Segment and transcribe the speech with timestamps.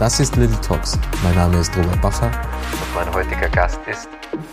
[0.00, 0.98] Das ist Little Talks.
[1.22, 4.08] Mein Name ist Robert Bacher und mein heutiger Gast ist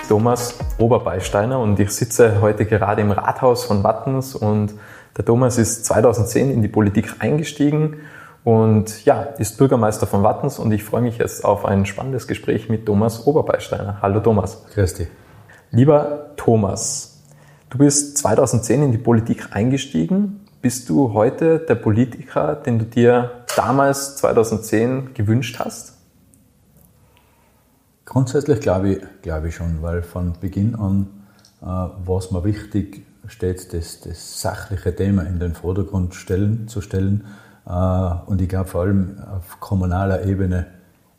[0.09, 4.73] Thomas Oberbeisteiner und ich sitze heute gerade im Rathaus von Wattens und
[5.15, 8.01] der Thomas ist 2010 in die Politik eingestiegen
[8.43, 12.67] und ja, ist Bürgermeister von Wattens und ich freue mich jetzt auf ein spannendes Gespräch
[12.67, 13.99] mit Thomas Oberbeisteiner.
[14.01, 14.65] Hallo Thomas.
[14.73, 15.07] Grüß dich.
[15.71, 17.23] Lieber Thomas,
[17.69, 20.41] du bist 2010 in die Politik eingestiegen.
[20.59, 25.93] Bist du heute der Politiker, den du dir damals 2010 gewünscht hast?
[28.05, 31.07] Grundsätzlich glaube ich, glaube ich schon, weil von Beginn an
[31.61, 36.81] äh, war es mir wichtig, stets das, das sachliche Thema in den Vordergrund stellen, zu
[36.81, 37.25] stellen.
[37.67, 37.71] Äh,
[38.25, 40.65] und ich glaube vor allem auf kommunaler Ebene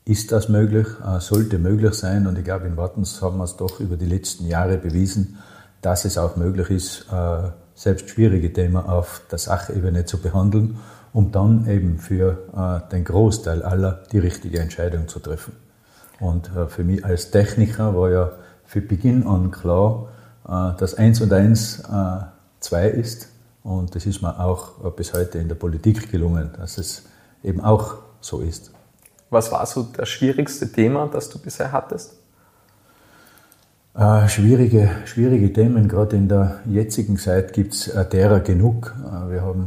[0.04, 2.26] ist das möglich, äh, sollte möglich sein.
[2.26, 5.38] Und ich glaube, in Wattens haben wir es doch über die letzten Jahre bewiesen,
[5.80, 10.78] dass es auch möglich ist, äh, selbst schwierige Themen auf der Sachebene zu behandeln
[11.12, 15.54] um dann eben für äh, den Großteil aller die richtige Entscheidung zu treffen.
[16.20, 18.32] Und äh, für mich als Techniker war ja
[18.64, 20.08] für Beginn an klar,
[20.46, 22.24] äh, dass eins und eins äh,
[22.60, 23.28] zwei ist.
[23.62, 27.04] Und das ist mir auch äh, bis heute in der Politik gelungen, dass es
[27.42, 28.72] eben auch so ist.
[29.30, 32.17] Was war so das schwierigste Thema, das du bisher hattest?
[33.98, 38.94] Äh, schwierige, schwierige Themen, gerade in der jetzigen Zeit gibt es äh, derer genug.
[39.04, 39.66] Äh, wir haben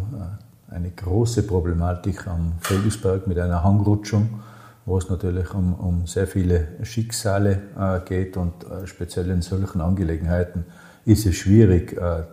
[0.70, 4.40] eine große Problematik am Feldisberg mit einer Hangrutschung,
[4.86, 9.82] wo es natürlich um, um sehr viele Schicksale äh, geht und äh, speziell in solchen
[9.82, 10.64] Angelegenheiten
[11.04, 12.24] ist es schwierig, äh,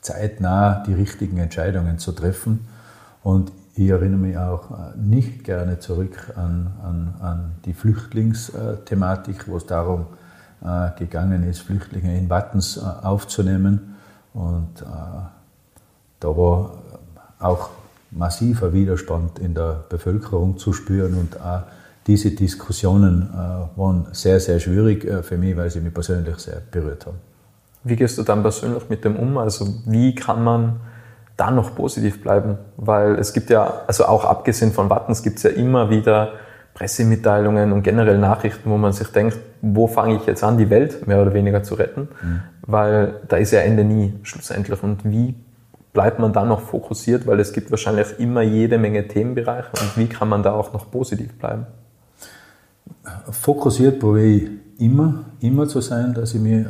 [0.00, 2.66] zeitnah die richtigen Entscheidungen zu treffen.
[3.22, 9.58] Und ich erinnere mich auch äh, nicht gerne zurück an, an, an die Flüchtlingsthematik, wo
[9.58, 10.23] es darum äh,
[10.98, 13.96] gegangen ist, Flüchtlinge in Wattens äh, aufzunehmen.
[14.32, 16.78] Und da war
[17.38, 17.70] auch
[18.10, 21.62] massiver Widerstand in der Bevölkerung zu spüren und auch
[22.06, 26.60] diese Diskussionen äh, waren sehr, sehr schwierig äh, für mich, weil sie mich persönlich sehr
[26.70, 27.16] berührt haben.
[27.82, 29.38] Wie gehst du dann persönlich mit dem um?
[29.38, 30.80] Also wie kann man
[31.36, 32.58] da noch positiv bleiben?
[32.76, 36.32] Weil es gibt ja, also auch abgesehen von Wattens, gibt es ja immer wieder
[36.74, 39.38] Pressemitteilungen und generell Nachrichten, wo man sich denkt,
[39.72, 42.08] wo fange ich jetzt an, die Welt mehr oder weniger zu retten?
[42.22, 42.40] Mhm.
[42.66, 44.82] Weil da ist ja Ende nie schlussendlich.
[44.82, 45.34] Und wie
[45.92, 50.06] bleibt man da noch fokussiert, weil es gibt wahrscheinlich immer jede Menge Themenbereiche und wie
[50.06, 51.66] kann man da auch noch positiv bleiben?
[53.30, 56.68] Fokussiert probiere ich immer, immer zu sein, dass ich mich äh,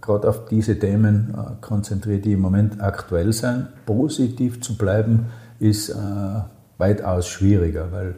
[0.00, 3.68] gerade auf diese Themen äh, konzentriere, die im Moment aktuell sind.
[3.86, 5.26] Positiv zu bleiben
[5.58, 5.94] ist äh,
[6.78, 8.16] weitaus schwieriger, weil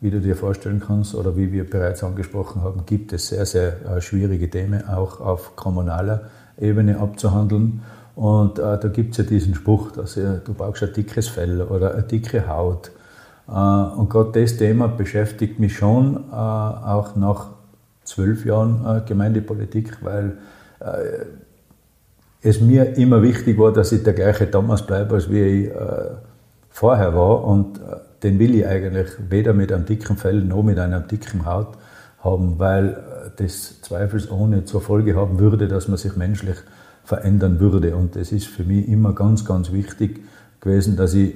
[0.00, 3.74] wie du dir vorstellen kannst oder wie wir bereits angesprochen haben, gibt es sehr, sehr
[3.86, 7.82] äh, schwierige Themen auch auf kommunaler Ebene abzuhandeln.
[8.14, 11.62] Und äh, da gibt es ja diesen Spruch, dass äh, du brauchst ein dickes Fell
[11.62, 12.90] oder eine dicke Haut.
[13.48, 17.48] Äh, und gerade das Thema beschäftigt mich schon, äh, auch nach
[18.04, 20.38] zwölf Jahren äh, Gemeindepolitik, weil
[22.40, 25.70] es mir immer wichtig war, dass ich der gleiche Thomas bleibe, als wie ich
[26.70, 27.42] vorher war.
[27.42, 27.80] Und
[28.22, 31.78] den will ich eigentlich weder mit einem dicken Fell noch mit einer dicken Haut
[32.20, 33.02] haben, weil
[33.36, 36.56] das zweifelsohne zur Folge haben würde, dass man sich menschlich
[37.04, 37.96] verändern würde.
[37.96, 40.20] Und es ist für mich immer ganz, ganz wichtig
[40.60, 41.34] gewesen, dass ich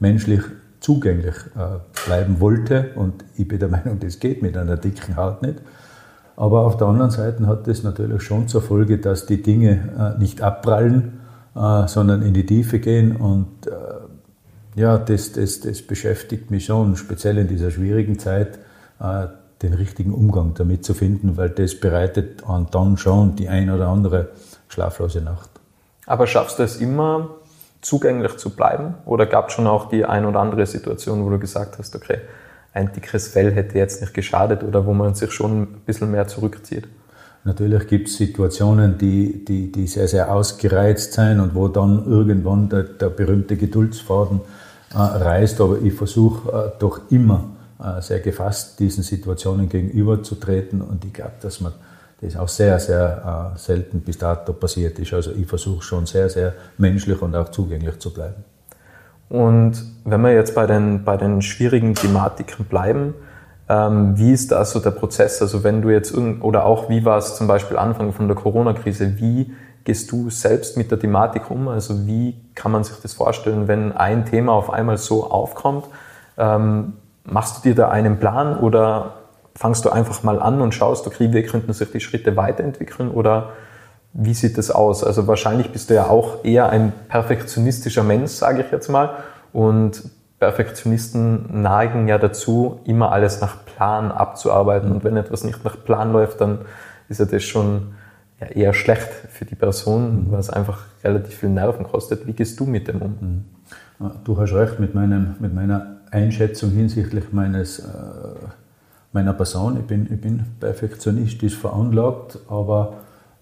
[0.00, 0.40] menschlich
[0.80, 2.90] zugänglich äh, bleiben wollte.
[2.96, 5.60] Und ich bin der Meinung, das geht mit einer dicken Haut nicht.
[6.36, 10.18] Aber auf der anderen Seite hat das natürlich schon zur Folge, dass die Dinge äh,
[10.18, 11.20] nicht abprallen,
[11.54, 13.16] äh, sondern in die Tiefe gehen.
[13.16, 13.66] Und
[14.74, 18.58] ja, das, das, das beschäftigt mich schon, speziell in dieser schwierigen Zeit,
[19.62, 24.30] den richtigen Umgang damit zu finden, weil das bereitet dann schon die ein oder andere
[24.68, 25.50] schlaflose Nacht.
[26.06, 27.30] Aber schaffst du es immer,
[27.80, 28.94] zugänglich zu bleiben?
[29.04, 32.18] Oder gab es schon auch die ein oder andere Situation, wo du gesagt hast, okay,
[32.72, 36.26] ein dickes Fell hätte jetzt nicht geschadet oder wo man sich schon ein bisschen mehr
[36.26, 36.88] zurückzieht?
[37.44, 42.70] Natürlich gibt es Situationen, die, die, die sehr, sehr ausgereizt sind und wo dann irgendwann
[42.70, 44.40] der, der berühmte Geduldsfaden
[44.94, 45.60] äh, reißt.
[45.60, 47.44] Aber ich versuche äh, doch immer
[47.82, 51.72] äh, sehr gefasst diesen Situationen gegenüberzutreten und ich glaube, dass man
[52.20, 55.12] das auch sehr, sehr äh, selten bis dato passiert ist.
[55.12, 58.44] Also ich versuche schon sehr, sehr menschlich und auch zugänglich zu bleiben.
[59.28, 63.14] Und wenn wir jetzt bei den, bei den schwierigen Thematiken bleiben,
[63.66, 65.40] Ähm, wie ist da so der Prozess?
[65.40, 69.14] Also wenn du jetzt oder auch wie war es zum Beispiel Anfang von der Corona-Krise?
[69.16, 69.54] Wie
[69.84, 71.68] gehst du selbst mit der Thematik um?
[71.68, 75.86] Also wie kann man sich das vorstellen, wenn ein Thema auf einmal so aufkommt?
[76.36, 76.94] Ähm,
[77.24, 79.14] machst du dir da einen Plan oder
[79.54, 83.50] fangst du einfach mal an und schaust, okay, wie könnten sich die Schritte weiterentwickeln oder
[84.12, 85.04] wie sieht das aus?
[85.04, 89.10] Also wahrscheinlich bist du ja auch eher ein perfektionistischer Mensch, sage ich jetzt mal.
[89.52, 90.02] Und
[90.38, 94.92] Perfektionisten neigen ja dazu, immer alles nach Plan abzuarbeiten.
[94.92, 96.60] Und wenn etwas nicht nach Plan läuft, dann
[97.08, 97.94] ist ja das schon
[98.40, 102.26] ja, eher schlecht für die Person, weil es einfach relativ viel Nerven kostet.
[102.26, 103.18] Wie gehst du mit dem um?
[103.20, 103.44] Mhm.
[104.24, 107.84] Du hast recht mit, meinem, mit meiner Einschätzung hinsichtlich meines, äh,
[109.12, 109.76] meiner Person.
[109.78, 112.94] Ich bin, ich bin perfektionistisch veranlagt, aber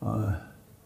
[0.03, 0.07] äh,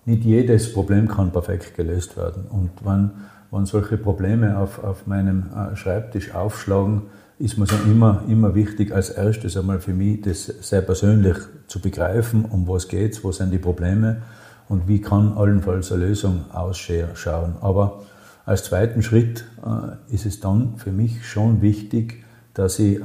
[0.04, 2.44] nicht jedes Problem kann perfekt gelöst werden.
[2.48, 3.10] Und wenn,
[3.50, 7.02] wenn solche Probleme auf, auf meinem äh, Schreibtisch aufschlagen,
[7.38, 11.80] ist mir so immer, immer wichtig, als erstes einmal für mich das sehr persönlich zu
[11.80, 14.22] begreifen, um was geht wo sind die Probleme
[14.68, 17.56] und wie kann allenfalls eine Lösung ausschauen.
[17.60, 18.02] Aber
[18.44, 22.24] als zweiten Schritt äh, ist es dann für mich schon wichtig,
[22.54, 23.04] dass ich äh,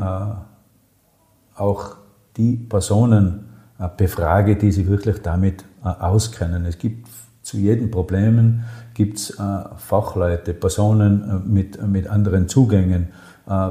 [1.55, 1.95] auch
[2.37, 3.49] die Personen
[3.79, 6.65] äh, befrage, die sich wirklich damit äh, auskennen.
[6.65, 7.07] Es gibt
[7.41, 13.09] zu jedem Problemen gibt's, äh, Fachleute, Personen äh, mit, mit anderen Zugängen,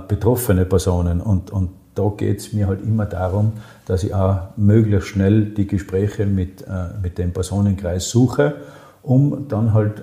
[0.09, 1.71] betroffene Personen und, und
[2.01, 3.53] da geht es mir halt immer darum,
[3.87, 6.65] dass ich auch möglichst schnell die Gespräche mit,
[7.03, 8.55] mit dem Personenkreis suche,
[9.03, 10.03] um dann halt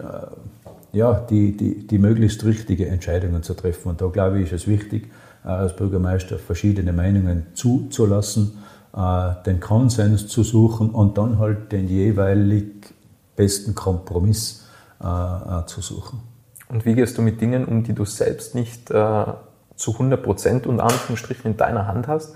[0.97, 3.89] ja, die, die, die möglichst richtige Entscheidungen zu treffen.
[3.89, 5.09] Und da glaube ich, ist es wichtig,
[5.45, 8.57] äh, als Bürgermeister verschiedene Meinungen zuzulassen,
[8.95, 12.93] äh, den Konsens zu suchen und dann halt den jeweilig
[13.35, 14.65] besten Kompromiss
[14.99, 16.19] äh, zu suchen.
[16.69, 18.91] Und wie gehst du mit Dingen um, die du selbst nicht
[19.77, 22.35] zu 100 Prozent und Anführungsstrichen in deiner Hand hast?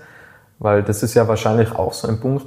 [0.58, 2.46] Weil das ist ja wahrscheinlich auch so ein Punkt,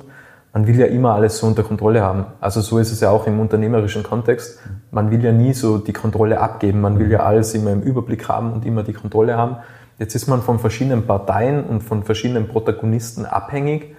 [0.56, 2.28] man will ja immer alles so unter Kontrolle haben.
[2.40, 4.60] Also so ist es ja auch im unternehmerischen Kontext.
[4.90, 6.80] Man will ja nie so die Kontrolle abgeben.
[6.80, 9.58] Man will ja alles immer im Überblick haben und immer die Kontrolle haben.
[10.00, 13.96] Jetzt ist man von verschiedenen Parteien und von verschiedenen Protagonisten abhängig.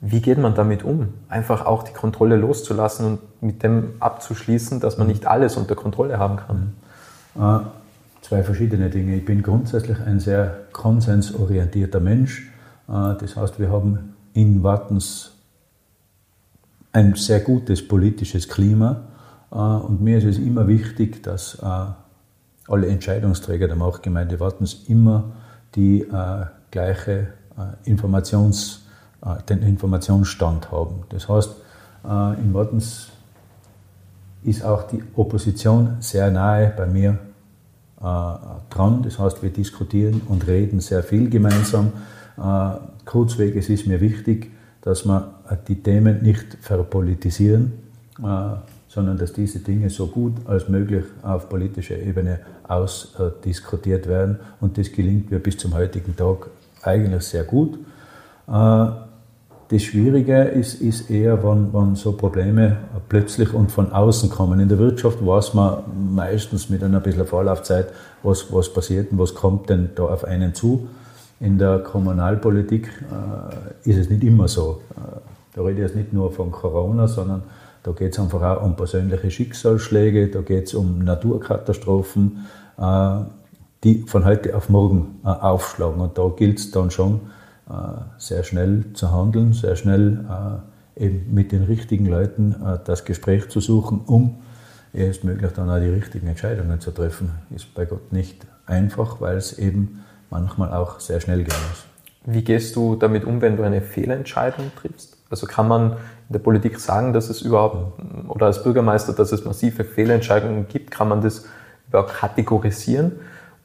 [0.00, 1.14] Wie geht man damit um?
[1.28, 6.20] Einfach auch die Kontrolle loszulassen und mit dem abzuschließen, dass man nicht alles unter Kontrolle
[6.20, 6.74] haben kann.
[8.28, 9.16] Zwei verschiedene Dinge.
[9.16, 12.52] Ich bin grundsätzlich ein sehr konsensorientierter Mensch.
[12.86, 15.32] Äh, das heißt, wir haben in Wattens
[16.92, 19.04] ein sehr gutes politisches Klima.
[19.50, 21.66] Äh, und mir ist es immer wichtig, dass äh,
[22.70, 25.32] alle Entscheidungsträger der Machtgemeinde Wattens immer
[25.74, 26.06] die
[26.70, 27.28] gleiche
[27.84, 28.86] Informations,
[29.48, 31.04] den Informationsstand haben.
[31.08, 31.56] Das heißt,
[32.04, 33.08] in Wattens
[34.42, 37.18] ist auch die Opposition sehr nahe bei mir
[38.00, 39.02] dran.
[39.02, 41.92] Das heißt, wir diskutieren und reden sehr viel gemeinsam.
[43.04, 44.52] Kurzweg, es ist mir wichtig,
[44.82, 45.34] dass wir
[45.66, 47.72] die Themen nicht verpolitisieren,
[48.20, 48.56] äh,
[48.88, 54.38] sondern dass diese Dinge so gut als möglich auf politischer Ebene ausdiskutiert werden.
[54.60, 56.48] Und das gelingt mir bis zum heutigen Tag
[56.82, 57.78] eigentlich sehr gut.
[59.70, 62.78] Das Schwierige ist, ist eher, wenn, wenn so Probleme
[63.10, 64.60] plötzlich und von außen kommen.
[64.60, 67.88] In der Wirtschaft weiß man meistens mit einer bisschen Vorlaufzeit,
[68.22, 70.88] was, was passiert und was kommt denn da auf einen zu.
[71.38, 72.88] In der Kommunalpolitik
[73.84, 74.80] äh, ist es nicht immer so.
[74.96, 75.18] Äh,
[75.54, 77.42] da rede ich jetzt nicht nur von Corona, sondern
[77.82, 82.46] da geht es einfach auch um persönliche Schicksalsschläge, da geht es um Naturkatastrophen,
[82.78, 83.18] äh,
[83.84, 86.00] die von heute auf morgen äh, aufschlagen.
[86.00, 87.20] Und da gilt es dann schon
[88.18, 90.24] sehr schnell zu handeln, sehr schnell
[90.96, 94.36] äh, eben mit den richtigen Leuten das Gespräch zu suchen, um
[94.92, 97.30] erstmöglich dann auch die richtigen Entscheidungen zu treffen.
[97.54, 101.84] Ist bei Gott nicht einfach, weil es eben manchmal auch sehr schnell gehen muss.
[102.24, 105.16] Wie gehst du damit um, wenn du eine Fehlentscheidung triffst?
[105.30, 109.44] Also kann man in der Politik sagen, dass es überhaupt, oder als Bürgermeister, dass es
[109.44, 110.90] massive Fehlentscheidungen gibt?
[110.90, 111.44] Kann man das
[111.88, 113.12] überhaupt kategorisieren?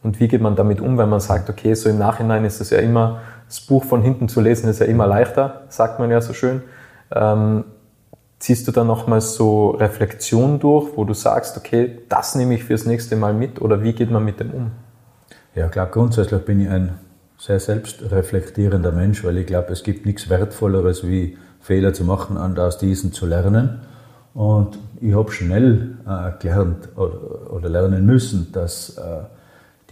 [0.04, 2.70] Und wie geht man damit um, wenn man sagt, okay, so im Nachhinein ist es
[2.70, 3.22] ja immer,
[3.54, 6.64] das Buch von hinten zu lesen ist ja immer leichter, sagt man ja so schön.
[7.14, 7.66] Ähm,
[8.40, 12.88] ziehst du dann nochmals so Reflexion durch, wo du sagst, okay, das nehme ich fürs
[12.88, 14.72] nächste Mal mit oder wie geht man mit dem um?
[15.54, 16.98] Ja, ich glaube, grundsätzlich bin ich ein
[17.38, 22.58] sehr selbstreflektierender Mensch, weil ich glaube, es gibt nichts Wertvolleres, wie Fehler zu machen und
[22.58, 23.82] aus diesen zu lernen.
[24.34, 29.26] Und ich habe schnell äh, gelernt oder, oder, lernen müssen, dass äh,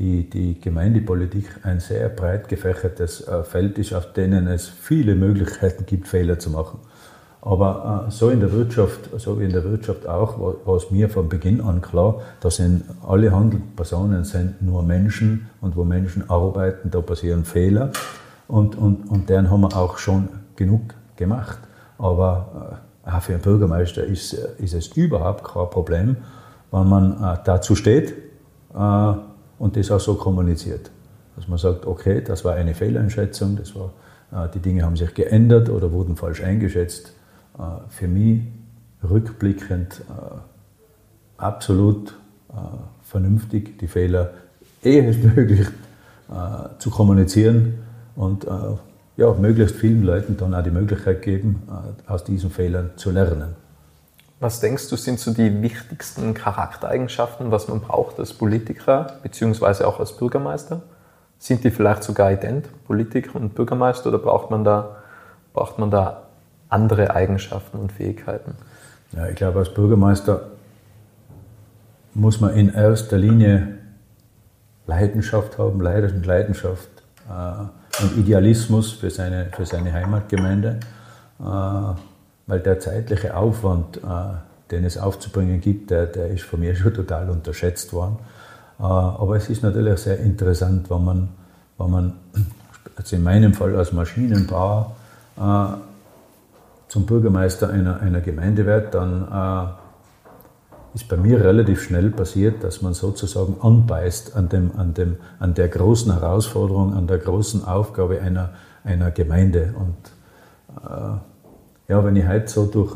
[0.01, 5.85] die, die Gemeindepolitik ein sehr breit gefächertes äh, Feld ist, auf denen es viele Möglichkeiten
[5.85, 6.79] gibt, Fehler zu machen.
[7.41, 11.07] Aber äh, so in der Wirtschaft, so wie in der Wirtschaft auch, war, es mir
[11.07, 16.27] von Beginn an klar, dass sind alle handelnden Personen sind nur Menschen und wo Menschen
[16.31, 17.91] arbeiten, da passieren Fehler.
[18.47, 21.59] und, und, und deren haben wir auch schon genug gemacht.
[21.99, 26.17] Aber äh, für einen Bürgermeister ist, ist es überhaupt kein Problem,
[26.71, 28.15] wenn man äh, dazu steht
[28.73, 29.13] äh,
[29.61, 30.89] und das auch so kommuniziert.
[31.35, 33.93] Dass man sagt, okay, das war eine Fehleinschätzung, das war,
[34.31, 37.13] äh, die Dinge haben sich geändert oder wurden falsch eingeschätzt.
[37.59, 38.41] Äh, für mich
[39.07, 42.15] rückblickend äh, absolut
[43.03, 44.31] vernünftig, die Fehler
[44.83, 45.67] ehestmöglich
[46.79, 47.75] zu kommunizieren
[48.17, 48.45] und
[49.15, 51.63] ja, möglichst vielen Leuten dann auch die Möglichkeit geben,
[52.07, 53.55] aus diesen Fehlern zu lernen.
[54.41, 59.99] Was denkst du, sind so die wichtigsten Charaktereigenschaften, was man braucht als Politiker beziehungsweise auch
[59.99, 60.81] als Bürgermeister?
[61.37, 64.95] Sind die vielleicht sogar ident, Politiker und Bürgermeister, oder braucht man da,
[65.53, 66.23] braucht man da
[66.69, 68.55] andere Eigenschaften und Fähigkeiten?
[69.15, 70.47] Ja, ich glaube, als Bürgermeister
[72.15, 73.77] muss man in erster Linie
[74.87, 76.89] Leidenschaft haben, Leidenschaft
[77.29, 80.79] äh, und Idealismus für seine, für seine Heimatgemeinde.
[81.39, 81.93] Äh,
[82.51, 84.01] weil der zeitliche Aufwand, äh,
[84.71, 88.17] den es aufzubringen gibt, der, der ist von mir schon total unterschätzt worden.
[88.77, 91.29] Äh, aber es ist natürlich sehr interessant, wenn man,
[91.77, 92.13] wenn man
[92.97, 94.97] also in meinem Fall als Maschinenbauer
[95.37, 95.65] äh,
[96.89, 99.77] zum Bürgermeister einer, einer Gemeinde wird, dann
[100.93, 105.53] ist bei mir relativ schnell passiert, dass man sozusagen anbeißt an, dem, an, dem, an
[105.53, 108.49] der großen Herausforderung, an der großen Aufgabe einer,
[108.83, 109.73] einer Gemeinde.
[109.79, 109.95] Und
[111.91, 112.95] ja, wenn ich heute so durch,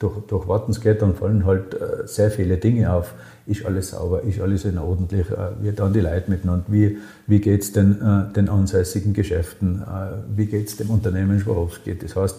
[0.00, 3.14] durch, durch Wattens gehe, dann fallen halt äh, sehr viele Dinge auf.
[3.46, 6.98] Ist alles sauber, ist alles in ordentlich, äh, wie dann die Leute miteinander, wie,
[7.28, 9.84] wie geht es den, äh, den ansässigen Geschäften,
[10.34, 11.96] wie geht es dem Unternehmen Schwarowski.
[11.96, 12.36] Das heißt,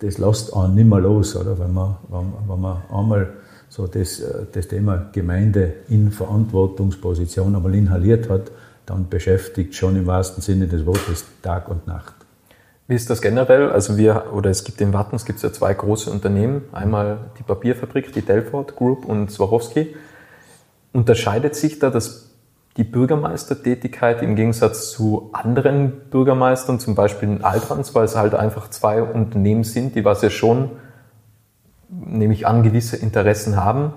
[0.00, 1.58] das lässt nicht mehr los, oder?
[1.58, 3.28] Wenn, man, wenn, wenn man einmal
[3.68, 8.50] so das, das Thema Gemeinde in Verantwortungsposition einmal inhaliert hat,
[8.86, 12.21] dann beschäftigt schon im wahrsten Sinne des Wortes Tag und Nacht.
[12.88, 13.70] Wie ist das generell?
[13.70, 16.62] Also wir, oder es gibt in Wattens gibt ja zwei große Unternehmen.
[16.72, 19.94] Einmal die Papierfabrik, die Delford Group und Swarovski.
[20.92, 22.30] Unterscheidet sich da das,
[22.76, 28.68] die Bürgermeistertätigkeit im Gegensatz zu anderen Bürgermeistern, zum Beispiel in Altrans, weil es halt einfach
[28.70, 30.70] zwei Unternehmen sind, die was ja schon,
[31.88, 33.92] nehme ich an, gewisse Interessen haben.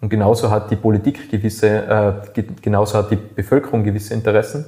[0.00, 4.64] Und genauso hat die Politik gewisse, äh, genauso hat die Bevölkerung gewisse Interessen.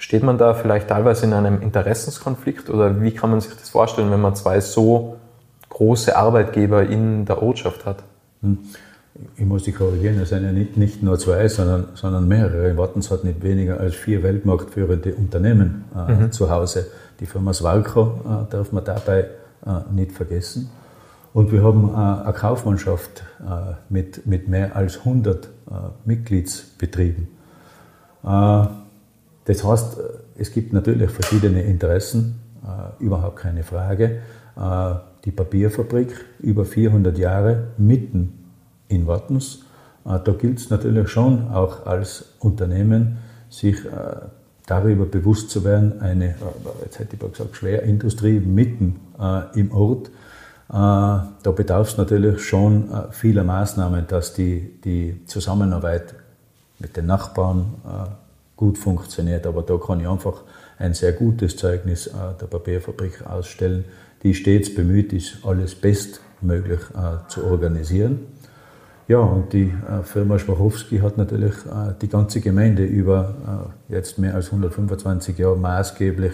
[0.00, 4.10] Steht man da vielleicht teilweise in einem Interessenskonflikt oder wie kann man sich das vorstellen,
[4.10, 5.16] wenn man zwei so
[5.68, 8.02] große Arbeitgeber in der Ortschaft hat?
[8.40, 8.58] Hm.
[9.36, 12.78] Ich muss dich korrigieren, es sind ja nicht, nicht nur zwei, sondern, sondern mehrere.
[12.78, 16.32] Wattens hat nicht weniger als vier weltmarktführende Unternehmen äh, mhm.
[16.32, 16.86] zu Hause.
[17.20, 19.26] Die Firma Swalco äh, darf man dabei
[19.66, 20.70] äh, nicht vergessen.
[21.34, 25.48] Und wir haben äh, eine Kaufmannschaft äh, mit, mit mehr als 100 äh,
[26.06, 27.28] Mitgliedsbetrieben.
[29.50, 29.96] Das heißt,
[30.38, 34.20] es gibt natürlich verschiedene Interessen, äh, überhaupt keine Frage.
[34.56, 38.44] Äh, die Papierfabrik über 400 Jahre mitten
[38.86, 39.64] in Wattens.
[40.04, 43.88] Äh, da gilt es natürlich schon auch als Unternehmen, sich äh,
[44.66, 46.36] darüber bewusst zu werden, eine,
[46.84, 50.10] jetzt hätte ich mal gesagt, Schwerindustrie mitten äh, im Ort.
[50.68, 56.14] Äh, da bedarf es natürlich schon vieler Maßnahmen, dass die, die Zusammenarbeit
[56.78, 57.74] mit den Nachbarn
[58.60, 59.46] gut funktioniert.
[59.46, 60.42] Aber da kann ich einfach
[60.78, 63.86] ein sehr gutes Zeugnis äh, der Papierfabrik ausstellen,
[64.22, 68.26] die stets bemüht ist, alles bestmöglich äh, zu organisieren.
[69.08, 71.54] Ja, und die äh, Firma Schwachowski hat natürlich
[72.00, 76.32] die ganze Gemeinde über jetzt mehr als 125 Jahre maßgeblich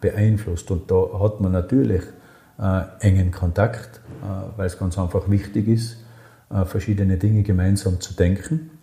[0.00, 0.70] beeinflusst.
[0.70, 2.02] Und da hat man natürlich
[3.00, 4.00] engen Kontakt,
[4.56, 5.98] weil es ganz einfach wichtig ist,
[6.64, 8.75] verschiedene Dinge gemeinsam zu denken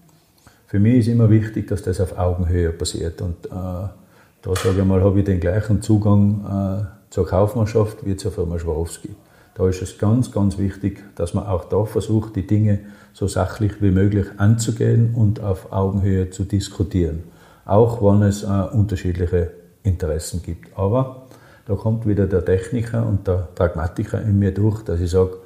[0.73, 3.21] für mich ist immer wichtig, dass das auf Augenhöhe passiert.
[3.21, 8.17] Und äh, da sage ich mal, habe ich den gleichen Zugang äh, zur Kaufmannschaft wie
[8.17, 9.09] zur Firma Schwarowski.
[9.53, 12.79] Da ist es ganz, ganz wichtig, dass man auch da versucht, die Dinge
[13.13, 17.21] so sachlich wie möglich anzugehen und auf Augenhöhe zu diskutieren.
[17.65, 19.51] Auch wenn es äh, unterschiedliche
[19.83, 20.75] Interessen gibt.
[20.75, 21.27] Aber
[21.67, 25.37] da kommt wieder der Techniker und der Pragmatiker in mir durch, dass ich sage,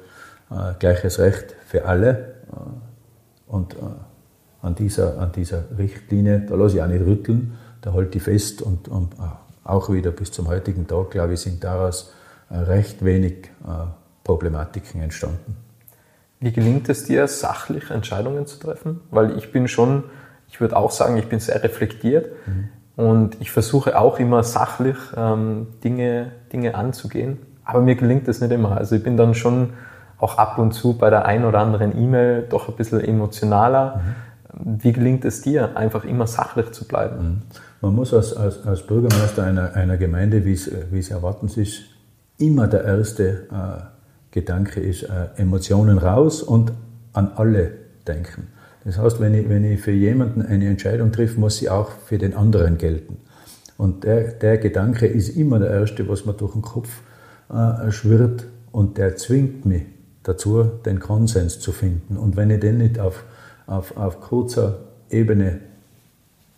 [0.50, 2.36] äh, gleiches Recht für alle.
[2.50, 4.07] Äh, und äh,
[4.62, 8.62] an dieser, an dieser Richtlinie, da lasse ich auch nicht rütteln, da halte ich fest
[8.62, 9.22] und, und äh,
[9.64, 12.12] auch wieder bis zum heutigen Tag, glaube ich, sind daraus
[12.50, 13.86] äh, recht wenig äh,
[14.24, 15.56] Problematiken entstanden.
[16.40, 19.00] Wie gelingt es dir, sachlich Entscheidungen zu treffen?
[19.10, 20.04] Weil ich bin schon,
[20.48, 22.68] ich würde auch sagen, ich bin sehr reflektiert mhm.
[22.96, 28.52] und ich versuche auch immer sachlich ähm, Dinge, Dinge anzugehen, aber mir gelingt das nicht
[28.52, 28.76] immer.
[28.76, 29.74] Also ich bin dann schon
[30.18, 33.96] auch ab und zu bei der ein oder anderen E-Mail doch ein bisschen emotionaler.
[33.96, 37.42] Mhm wie gelingt es dir, einfach immer sachlich zu bleiben?
[37.80, 41.82] Man muss als, als, als Bürgermeister einer, einer Gemeinde, wie es, wie es erwarten ist,
[42.38, 43.82] immer der erste äh,
[44.30, 46.72] Gedanke ist, äh, Emotionen raus und
[47.12, 47.72] an alle
[48.06, 48.48] denken.
[48.84, 52.18] Das heißt, wenn ich, wenn ich für jemanden eine Entscheidung treffe, muss sie auch für
[52.18, 53.18] den anderen gelten.
[53.76, 56.88] Und der, der Gedanke ist immer der erste, was mir durch den Kopf
[57.50, 59.82] äh, schwirrt und der zwingt mich
[60.22, 62.16] dazu, den Konsens zu finden.
[62.16, 63.24] Und wenn ich den nicht auf,
[63.68, 64.78] auf, auf kurzer
[65.10, 65.60] Ebene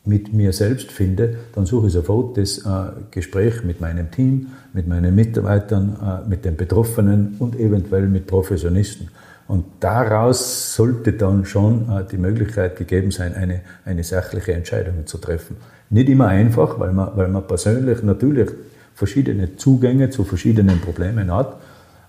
[0.05, 4.89] mit mir selbst finde, dann suche ich sofort das äh, Gespräch mit meinem Team, mit
[4.89, 9.09] meinen Mitarbeitern, äh, mit den Betroffenen und eventuell mit Professionisten.
[9.47, 15.19] Und daraus sollte dann schon äh, die Möglichkeit gegeben sein, eine, eine sachliche Entscheidung zu
[15.19, 15.57] treffen.
[15.91, 18.49] Nicht immer einfach, weil man, weil man persönlich natürlich
[18.95, 21.57] verschiedene Zugänge zu verschiedenen Problemen hat,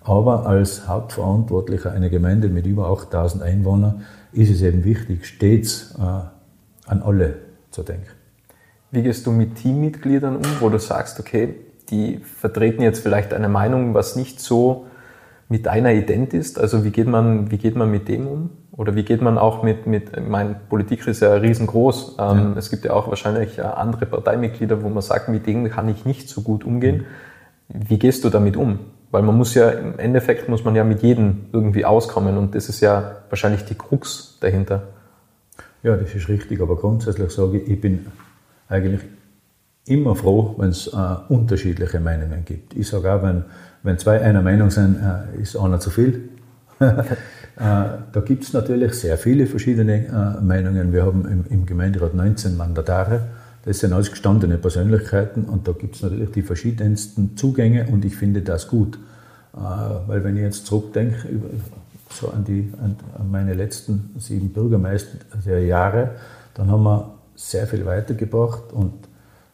[0.03, 4.03] aber als Hauptverantwortlicher einer Gemeinde mit über 8000 Einwohnern
[4.33, 7.35] ist es eben wichtig, stets äh, an alle
[7.69, 8.07] zu denken.
[8.91, 11.55] Wie gehst du mit Teammitgliedern um, wo du sagst, okay,
[11.89, 14.87] die vertreten jetzt vielleicht eine Meinung, was nicht so
[15.49, 16.59] mit deiner ident ist?
[16.59, 18.49] Also wie geht man, wie geht man mit dem um?
[18.71, 22.15] Oder wie geht man auch mit, mit ich meine, Politik ist ja riesengroß.
[22.19, 22.53] Ähm, ja.
[22.57, 26.29] Es gibt ja auch wahrscheinlich andere Parteimitglieder, wo man sagt, mit denen kann ich nicht
[26.29, 27.05] so gut umgehen.
[27.67, 27.89] Mhm.
[27.89, 28.79] Wie gehst du damit um?
[29.11, 32.69] Weil man muss ja, im Endeffekt muss man ja mit jedem irgendwie auskommen und das
[32.69, 34.83] ist ja wahrscheinlich die Krux dahinter.
[35.83, 38.05] Ja, das ist richtig, aber grundsätzlich sage ich, ich bin
[38.69, 39.01] eigentlich
[39.85, 40.97] immer froh, wenn es äh,
[41.29, 42.75] unterschiedliche Meinungen gibt.
[42.75, 43.45] Ich sage auch, wenn,
[43.83, 46.29] wenn zwei einer Meinung sind, äh, ist einer zu viel.
[46.79, 46.93] äh,
[47.57, 50.93] da gibt es natürlich sehr viele verschiedene äh, Meinungen.
[50.93, 53.21] Wir haben im, im, Gemeinderat 19 Mandatare.
[53.63, 58.15] Das sind alles gestandene Persönlichkeiten und da gibt es natürlich die verschiedensten Zugänge und ich
[58.15, 58.97] finde das gut.
[59.53, 59.57] Äh,
[60.07, 61.27] weil wenn ich jetzt zurückdenke,
[62.09, 62.97] so an, die, an,
[63.29, 66.11] meine letzten sieben Bürgermeisterjahre,
[66.53, 68.93] dann haben wir sehr viel weitergebracht und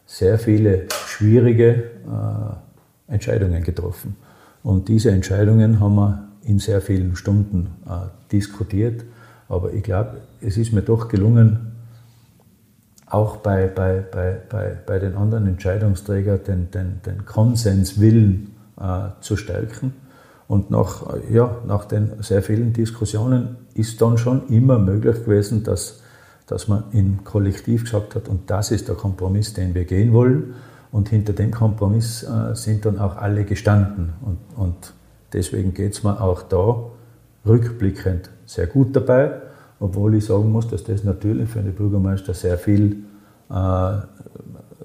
[0.06, 4.16] sehr viele schwierige äh, Entscheidungen getroffen.
[4.62, 9.04] Und diese Entscheidungen haben wir in sehr vielen Stunden äh, diskutiert.
[9.48, 11.72] Aber ich glaube, es ist mir doch gelungen,
[13.10, 19.36] auch bei, bei, bei, bei, bei den anderen Entscheidungsträgern den, den, den Konsenswillen äh, zu
[19.36, 19.94] stärken.
[20.46, 26.02] Und nach, ja, nach den sehr vielen Diskussionen ist dann schon immer möglich gewesen, dass,
[26.46, 30.54] dass man im Kollektiv gesagt hat, und das ist der Kompromiss, den wir gehen wollen.
[30.90, 34.14] Und hinter dem Kompromiss äh, sind dann auch alle gestanden.
[34.22, 34.94] Und, und
[35.34, 36.76] deswegen geht es mir auch da
[37.46, 39.42] rückblickend sehr gut dabei,
[39.80, 43.04] obwohl ich sagen muss, dass das natürlich für einen Bürgermeister sehr viel,
[43.50, 43.92] äh,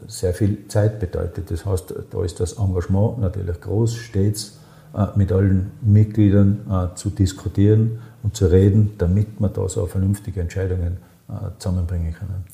[0.07, 1.49] sehr viel Zeit bedeutet.
[1.49, 4.59] Das heißt, da ist das Engagement natürlich groß, stets
[4.95, 10.41] äh, mit allen Mitgliedern äh, zu diskutieren und zu reden, damit wir da so vernünftige
[10.41, 10.97] Entscheidungen
[11.29, 12.45] äh, zusammenbringen können.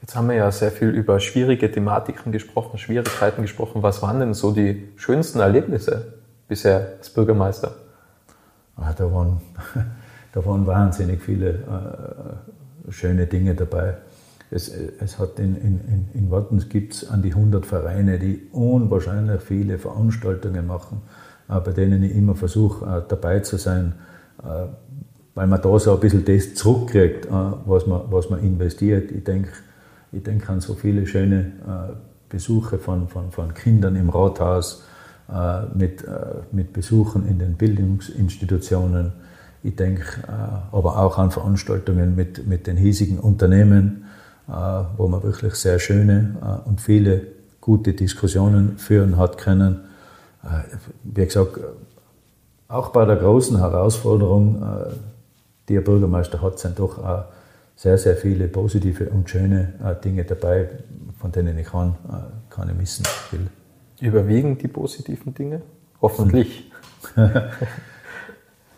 [0.00, 3.84] Jetzt haben wir ja sehr viel über schwierige Thematiken gesprochen, Schwierigkeiten gesprochen.
[3.84, 6.14] Was waren denn so die schönsten Erlebnisse
[6.48, 7.76] bisher als Bürgermeister?
[8.76, 9.40] Ah, da, waren,
[10.32, 13.96] da waren wahnsinnig viele äh, schöne Dinge dabei.
[14.50, 19.40] Es, es hat in, in, in Wattens gibt es an die 100 Vereine, die unwahrscheinlich
[19.40, 21.00] viele Veranstaltungen machen
[21.52, 23.94] äh, bei denen ich immer versuche, äh, dabei zu sein,
[24.42, 24.66] äh,
[25.34, 29.10] weil man da so ein bisschen das zurückkriegt, was man, was man investiert.
[29.10, 29.48] Ich denke
[30.12, 31.52] ich denk an so viele schöne
[32.28, 34.84] Besuche von, von, von Kindern im Rathaus,
[35.74, 36.04] mit,
[36.52, 39.14] mit Besuchen in den Bildungsinstitutionen.
[39.62, 40.04] Ich denke
[40.72, 44.06] aber auch an Veranstaltungen mit, mit den hiesigen Unternehmen,
[44.96, 47.28] wo man wirklich sehr schöne und viele
[47.60, 49.82] gute Diskussionen führen hat können
[50.42, 51.58] äh, wie gesagt,
[52.68, 54.94] auch bei der großen Herausforderung, äh,
[55.68, 57.24] die der Bürgermeister hat, sind doch auch
[57.76, 60.68] sehr, sehr viele positive und schöne äh, Dinge dabei,
[61.18, 61.94] von denen ich kann,
[62.50, 63.46] keine missen will.
[64.00, 65.62] Überwiegen die positiven Dinge?
[66.00, 66.72] Hoffentlich.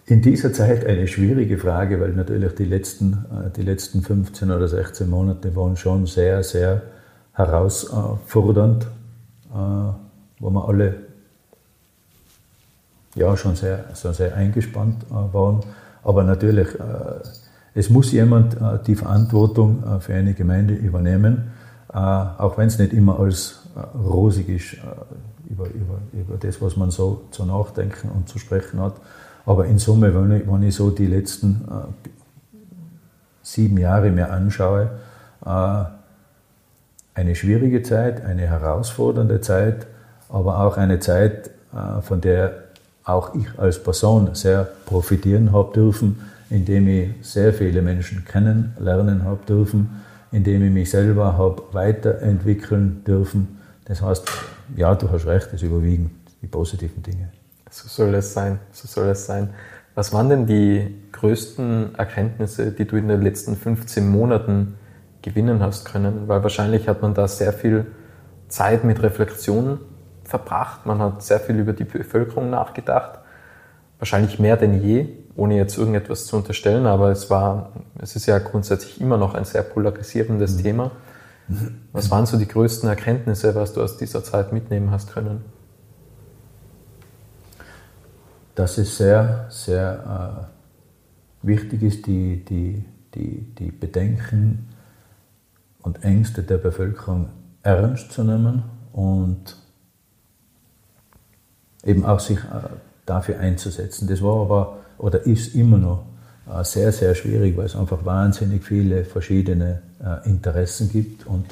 [0.06, 3.24] In dieser Zeit eine schwierige Frage, weil natürlich die letzten,
[3.56, 6.82] die letzten 15 oder 16 Monate waren schon sehr, sehr
[7.32, 8.86] herausfordernd,
[9.50, 10.94] wo wir alle
[13.14, 15.60] ja schon sehr, so sehr eingespannt äh, waren.
[16.02, 16.80] Aber natürlich, äh,
[17.74, 21.52] es muss jemand äh, die Verantwortung äh, für eine Gemeinde übernehmen,
[21.92, 24.76] äh, auch wenn es nicht immer als äh, rosig ist
[25.48, 28.94] über, über, über das, was man so zu nachdenken und zu sprechen hat.
[29.46, 31.64] Aber in Summe, wenn ich, wenn ich so die letzten
[33.42, 34.90] sieben Jahre mir anschaue,
[37.14, 39.86] eine schwierige Zeit, eine herausfordernde Zeit,
[40.28, 41.50] aber auch eine Zeit,
[42.02, 42.64] von der
[43.04, 49.44] auch ich als Person sehr profitieren habe dürfen, indem ich sehr viele Menschen kennenlernen habe
[49.46, 50.02] dürfen,
[50.32, 53.58] in dem ich mich selber habe weiterentwickeln dürfen.
[53.84, 54.26] Das heißt,
[54.76, 57.28] ja, du hast recht, es überwiegen die positiven Dinge.
[57.74, 59.52] So soll es sein, so soll es sein.
[59.96, 64.76] Was waren denn die größten Erkenntnisse, die du in den letzten 15 Monaten
[65.22, 66.28] gewinnen hast können?
[66.28, 67.86] Weil wahrscheinlich hat man da sehr viel
[68.46, 69.80] Zeit mit Reflexion
[70.22, 73.18] verbracht, man hat sehr viel über die Bevölkerung nachgedacht,
[73.98, 78.38] wahrscheinlich mehr denn je, ohne jetzt irgendetwas zu unterstellen, aber es war, es ist ja
[78.38, 80.62] grundsätzlich immer noch ein sehr polarisierendes mhm.
[80.62, 80.90] Thema.
[81.92, 85.44] Was waren so die größten Erkenntnisse, was du aus dieser Zeit mitnehmen hast können?
[88.54, 90.48] Dass es sehr, sehr
[91.42, 94.68] äh, wichtig ist, die, die, die, die Bedenken
[95.82, 97.28] und Ängste der Bevölkerung
[97.62, 98.62] ernst zu nehmen
[98.92, 99.56] und
[101.84, 102.68] eben auch sich äh,
[103.06, 104.08] dafür einzusetzen.
[104.08, 106.04] Das war aber oder ist immer noch
[106.50, 111.46] äh, sehr, sehr schwierig, weil es einfach wahnsinnig viele verschiedene äh, Interessen gibt und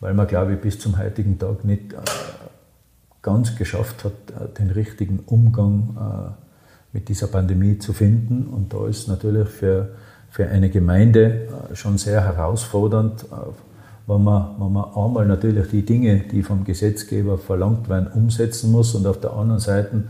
[0.00, 1.94] weil man, glaube ich, bis zum heutigen Tag nicht
[3.24, 4.12] ganz geschafft hat,
[4.58, 6.36] den richtigen Umgang
[6.92, 8.46] mit dieser Pandemie zu finden.
[8.46, 9.88] Und da ist natürlich für,
[10.30, 13.24] für eine Gemeinde schon sehr herausfordernd,
[14.06, 18.94] wenn man, wenn man einmal natürlich die Dinge, die vom Gesetzgeber verlangt werden, umsetzen muss
[18.94, 20.04] und auf der anderen Seite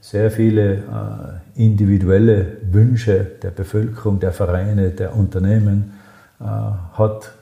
[0.00, 5.94] sehr viele äh, individuelle Wünsche der Bevölkerung, der Vereine, der Unternehmen
[6.40, 7.32] äh, hat,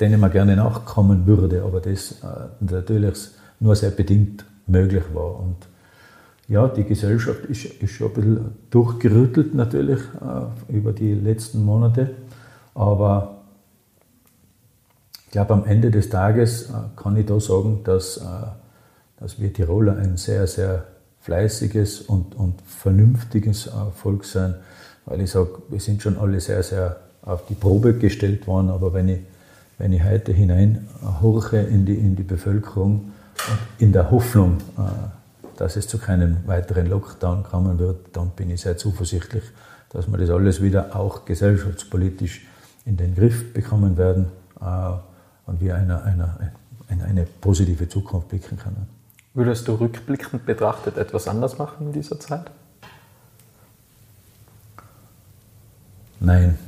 [0.00, 2.26] denen man gerne nachkommen würde, aber das äh,
[2.60, 3.28] natürlich
[3.60, 5.38] nur sehr bedingt möglich war.
[5.40, 5.56] Und
[6.48, 12.10] ja, die Gesellschaft ist, ist schon ein bisschen durchgerüttelt natürlich äh, über die letzten Monate,
[12.74, 13.42] aber
[15.24, 18.22] ich glaube, am Ende des Tages äh, kann ich da sagen, dass, äh,
[19.18, 20.84] dass wir Tiroler ein sehr, sehr
[21.20, 24.54] fleißiges und, und vernünftiges äh, Volk sind,
[25.04, 28.94] weil ich sage, wir sind schon alle sehr, sehr auf die Probe gestellt worden, aber
[28.94, 29.18] wenn ich,
[29.78, 33.12] wenn ich heute hineinhorche in die, in die Bevölkerung
[33.78, 34.58] in der Hoffnung,
[35.56, 39.44] dass es zu keinem weiteren Lockdown kommen wird, dann bin ich sehr zuversichtlich,
[39.90, 42.46] dass wir das alles wieder auch gesellschaftspolitisch
[42.84, 44.26] in den Griff bekommen werden
[45.46, 46.52] und wir eine, eine,
[46.88, 48.88] eine, eine positive Zukunft blicken können.
[49.34, 52.50] Würdest du rückblickend betrachtet etwas anders machen in dieser Zeit?
[56.20, 56.58] Nein,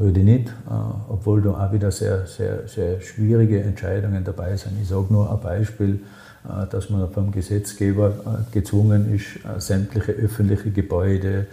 [0.00, 0.72] würde ich nicht, äh,
[1.08, 4.72] obwohl da auch wieder sehr, sehr, sehr schwierige Entscheidungen dabei sind.
[4.80, 6.00] Ich sage nur ein Beispiel,
[6.44, 11.46] äh, dass man vom Gesetzgeber äh, gezwungen ist, sämtliche öffentliche Gebäude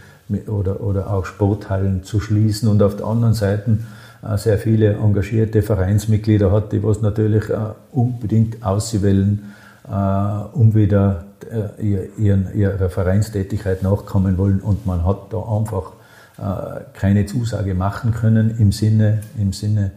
[0.48, 3.80] oder, oder auch Sporthallen zu schließen und auf der anderen Seite
[4.36, 7.44] sehr viele engagierte Vereinsmitglieder hat, die was natürlich
[7.92, 9.54] unbedingt auswählen,
[9.88, 9.92] äh,
[10.54, 11.26] um wieder
[11.78, 14.60] ihrer Vereinstätigkeit nachkommen wollen.
[14.60, 15.94] Und man hat da einfach
[16.93, 19.91] keine Zusage machen können im Sinne, im Sinne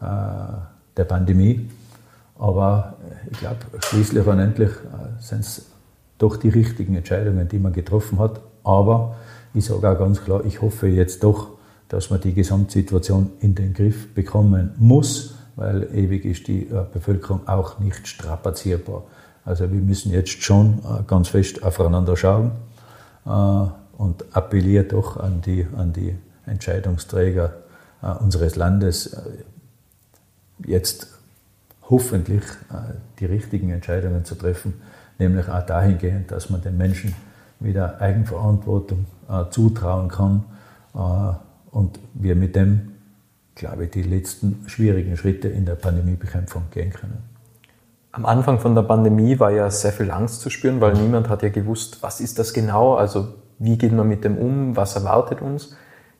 [0.00, 1.68] der Pandemie.
[2.38, 2.94] Aber
[3.30, 4.70] ich glaube, schließlich und endlich
[5.18, 5.66] sind es
[6.18, 8.40] doch die richtigen Entscheidungen, die man getroffen hat.
[8.62, 9.16] Aber
[9.52, 11.48] ich sage auch ganz klar, ich hoffe jetzt doch,
[11.88, 17.48] dass man die Gesamtsituation in den Griff bekommen muss, weil ewig ist die äh, Bevölkerung
[17.48, 19.02] auch nicht strapazierbar.
[19.44, 22.52] Also wir müssen jetzt schon äh, ganz fest aufeinander schauen
[23.26, 23.66] äh,
[24.00, 27.52] und appelliere doch an die, an die Entscheidungsträger
[28.20, 29.14] unseres Landes,
[30.64, 31.08] jetzt
[31.82, 32.42] hoffentlich
[33.18, 34.80] die richtigen Entscheidungen zu treffen,
[35.18, 37.14] nämlich auch dahingehend, dass man den Menschen
[37.58, 39.04] wieder Eigenverantwortung
[39.50, 40.44] zutrauen kann
[41.70, 42.92] und wir mit dem,
[43.54, 47.22] glaube ich, die letzten schwierigen Schritte in der Pandemiebekämpfung gehen können.
[48.12, 51.42] Am Anfang von der Pandemie war ja sehr viel Angst zu spüren, weil niemand hat
[51.42, 55.42] ja gewusst, was ist das genau, also wie geht man mit dem um, was erwartet
[55.42, 55.76] uns.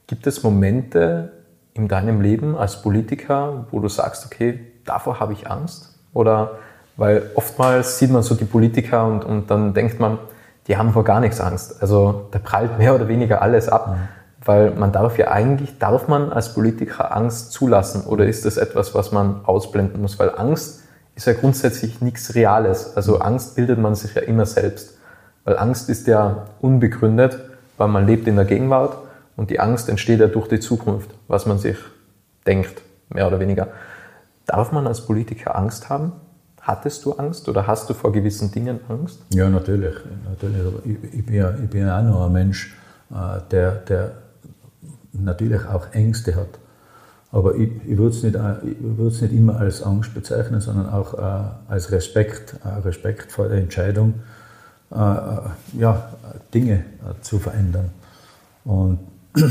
[0.07, 1.33] Gibt es Momente
[1.73, 5.99] in deinem Leben als Politiker, wo du sagst, okay, davor habe ich Angst?
[6.13, 6.59] Oder
[6.97, 10.19] weil oftmals sieht man so die Politiker und, und dann denkt man,
[10.67, 11.81] die haben vor gar nichts Angst.
[11.81, 13.89] Also da prallt mehr oder weniger alles ab.
[13.89, 14.09] Mhm.
[14.45, 18.95] Weil man darf ja eigentlich, darf man als Politiker Angst zulassen oder ist das etwas,
[18.95, 20.19] was man ausblenden muss?
[20.19, 20.83] Weil Angst
[21.15, 22.97] ist ja grundsätzlich nichts Reales.
[22.97, 25.00] Also Angst bildet man sich ja immer selbst.
[25.45, 27.39] Weil Angst ist ja unbegründet,
[27.77, 28.97] weil man lebt in der Gegenwart
[29.37, 31.77] und die Angst entsteht ja durch die Zukunft, was man sich
[32.47, 33.69] denkt, mehr oder weniger.
[34.47, 36.13] Darf man als Politiker Angst haben?
[36.61, 39.21] Hattest du Angst oder hast du vor gewissen Dingen Angst?
[39.33, 39.95] Ja, natürlich.
[40.29, 40.61] natürlich.
[40.85, 42.77] Ich, ich, bin ja, ich bin auch noch ein Mensch,
[43.11, 44.13] äh, der, der
[45.13, 46.59] natürlich auch Ängste hat.
[47.33, 48.37] Aber ich, ich würde es nicht,
[49.23, 54.15] nicht immer als Angst bezeichnen, sondern auch äh, als Respekt, äh, Respekt vor der Entscheidung,
[54.15, 54.40] äh, äh
[54.91, 56.11] ja,
[56.53, 57.91] Dinge äh, zu verändern.
[58.65, 58.99] Und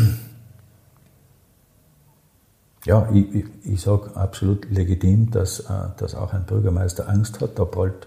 [2.86, 5.66] ja, ich, ich, ich sage absolut legitim, dass, äh,
[5.98, 7.58] dass auch ein Bürgermeister Angst hat.
[7.58, 8.06] Da prallt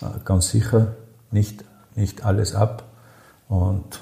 [0.00, 0.94] äh, ganz sicher
[1.30, 1.64] nicht,
[1.96, 2.84] nicht alles ab.
[3.48, 4.00] Und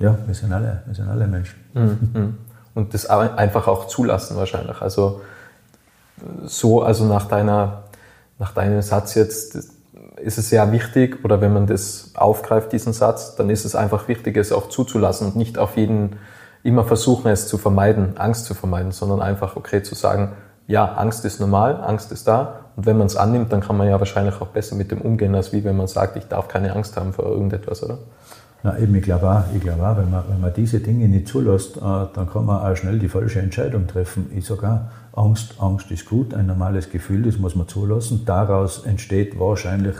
[0.00, 1.58] ja, wir sind alle, wir sind alle Menschen.
[1.74, 2.38] Mhm.
[2.74, 4.82] Und das einfach auch zulassen wahrscheinlich.
[4.82, 5.22] Also
[6.44, 7.84] so, also nach deiner,
[8.38, 9.75] nach deinem Satz jetzt
[10.16, 14.08] ist es sehr wichtig, oder wenn man das aufgreift, diesen Satz, dann ist es einfach
[14.08, 16.16] wichtig, es auch zuzulassen und nicht auf jeden
[16.62, 20.32] immer versuchen, es zu vermeiden, Angst zu vermeiden, sondern einfach okay zu sagen,
[20.66, 22.66] ja, Angst ist normal, Angst ist da.
[22.74, 25.34] Und wenn man es annimmt, dann kann man ja wahrscheinlich auch besser mit dem umgehen,
[25.34, 27.98] als wie wenn man sagt, ich darf keine Angst haben vor irgendetwas, oder?
[28.66, 31.28] Na eben, ich glaube auch, ich glaube auch wenn, man, wenn man diese Dinge nicht
[31.28, 34.26] zulässt, äh, dann kann man auch schnell die falsche Entscheidung treffen.
[34.34, 34.68] Ich sage
[35.12, 38.22] auch, Angst, Angst ist gut, ein normales Gefühl, das muss man zulassen.
[38.26, 39.94] Daraus entsteht wahrscheinlich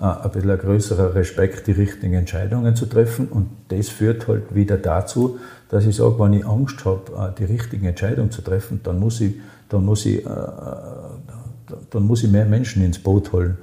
[0.00, 3.28] äh, ein bisschen ein größerer Respekt, die richtigen Entscheidungen zu treffen.
[3.28, 7.44] Und das führt halt wieder dazu, dass ich sage, wenn ich Angst habe, äh, die
[7.44, 9.36] richtigen Entscheidungen zu treffen, dann muss ich,
[9.68, 13.56] dann muss ich, dann muss ich mehr Menschen ins Boot holen.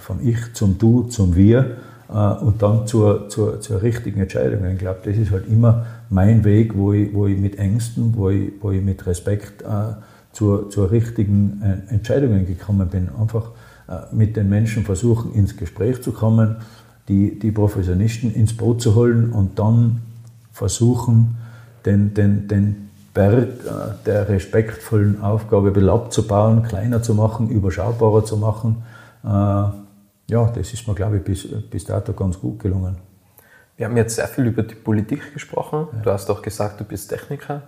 [0.00, 1.76] Vom Ich zum Du zum Wir
[2.14, 4.64] und dann zur, zur, zur richtigen Entscheidung.
[4.66, 8.30] Ich glaube, das ist halt immer mein Weg, wo ich, wo ich mit Ängsten, wo
[8.30, 9.94] ich, wo ich mit Respekt äh,
[10.32, 13.08] zur, zur richtigen äh, Entscheidungen gekommen bin.
[13.20, 13.50] Einfach
[13.88, 16.56] äh, mit den Menschen versuchen, ins Gespräch zu kommen,
[17.08, 20.00] die, die Professionisten ins Boot zu holen und dann
[20.52, 21.36] versuchen,
[21.84, 28.24] den, den, den Berg äh, der respektvollen Aufgabe ein bisschen abzubauen, kleiner zu machen, überschaubarer
[28.24, 28.82] zu machen.
[30.26, 32.96] Ja, das ist mir, glaube ich, bis, bis dato ganz gut gelungen.
[33.76, 35.88] Wir haben jetzt sehr viel über die Politik gesprochen.
[35.92, 36.02] Ja.
[36.02, 37.62] Du hast auch gesagt, du bist Techniker.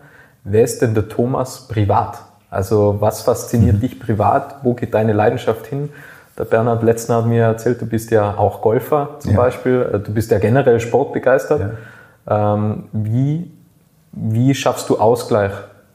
[0.44, 2.22] Wer ist denn der Thomas privat?
[2.48, 3.80] Also was fasziniert mhm.
[3.80, 4.56] dich privat?
[4.62, 5.90] Wo geht deine Leidenschaft hin?
[6.38, 9.36] Der Bernhard Letzner hat mir erzählt, du bist ja auch Golfer zum ja.
[9.36, 9.90] Beispiel.
[9.92, 11.72] Äh, du bist ja generell sportbegeistert.
[12.26, 12.54] Ja.
[12.54, 13.50] Ähm, wie,
[14.12, 15.52] wie schaffst du Ausgleich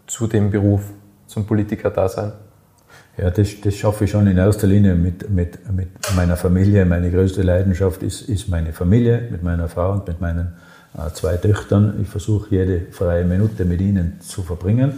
[0.07, 0.81] zu dem Beruf,
[1.27, 2.33] zum Politiker-Dasein?
[3.17, 6.85] Ja, das, das schaffe ich schon in erster Linie mit, mit, mit meiner Familie.
[6.85, 10.53] Meine größte Leidenschaft ist, ist meine Familie, mit meiner Frau und mit meinen
[10.97, 11.99] äh, zwei Töchtern.
[12.01, 14.93] Ich versuche jede freie Minute mit ihnen zu verbringen.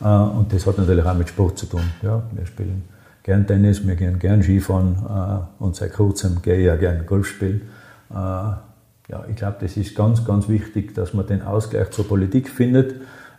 [0.00, 1.84] Äh, und das hat natürlich auch mit Sport zu tun.
[2.02, 2.84] Ja, wir spielen
[3.22, 7.26] gern Tennis, wir gehen gern Skifahren äh, und seit kurzem gehe ich ja gern Golf
[7.26, 7.62] spielen.
[8.10, 12.48] Äh, ja, ich glaube, das ist ganz, ganz wichtig, dass man den Ausgleich zur Politik
[12.48, 12.92] findet.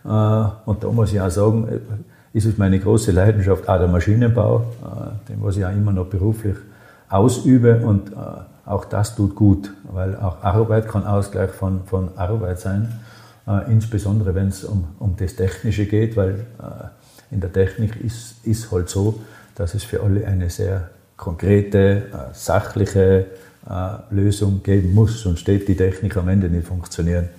[0.04, 1.80] Äh, und da muss ich auch sagen, äh,
[2.36, 6.08] ist es meine große Leidenschaft, auch der Maschinenbau, äh, den was ich auch immer noch
[6.08, 6.58] beruflich
[7.08, 8.16] ausübe und äh,
[8.66, 12.92] auch das tut gut, weil auch Arbeit kann Ausgleich von, von Arbeit sein,
[13.48, 16.46] äh, insbesondere wenn es um, um das Technische geht, weil
[17.32, 19.22] in der Technik ist, ist halt so,
[19.56, 23.28] dass es für alle eine sehr konkrete, sachliche
[24.10, 27.30] Lösung geben muss, sonst steht die Technik am Ende nicht funktionieren.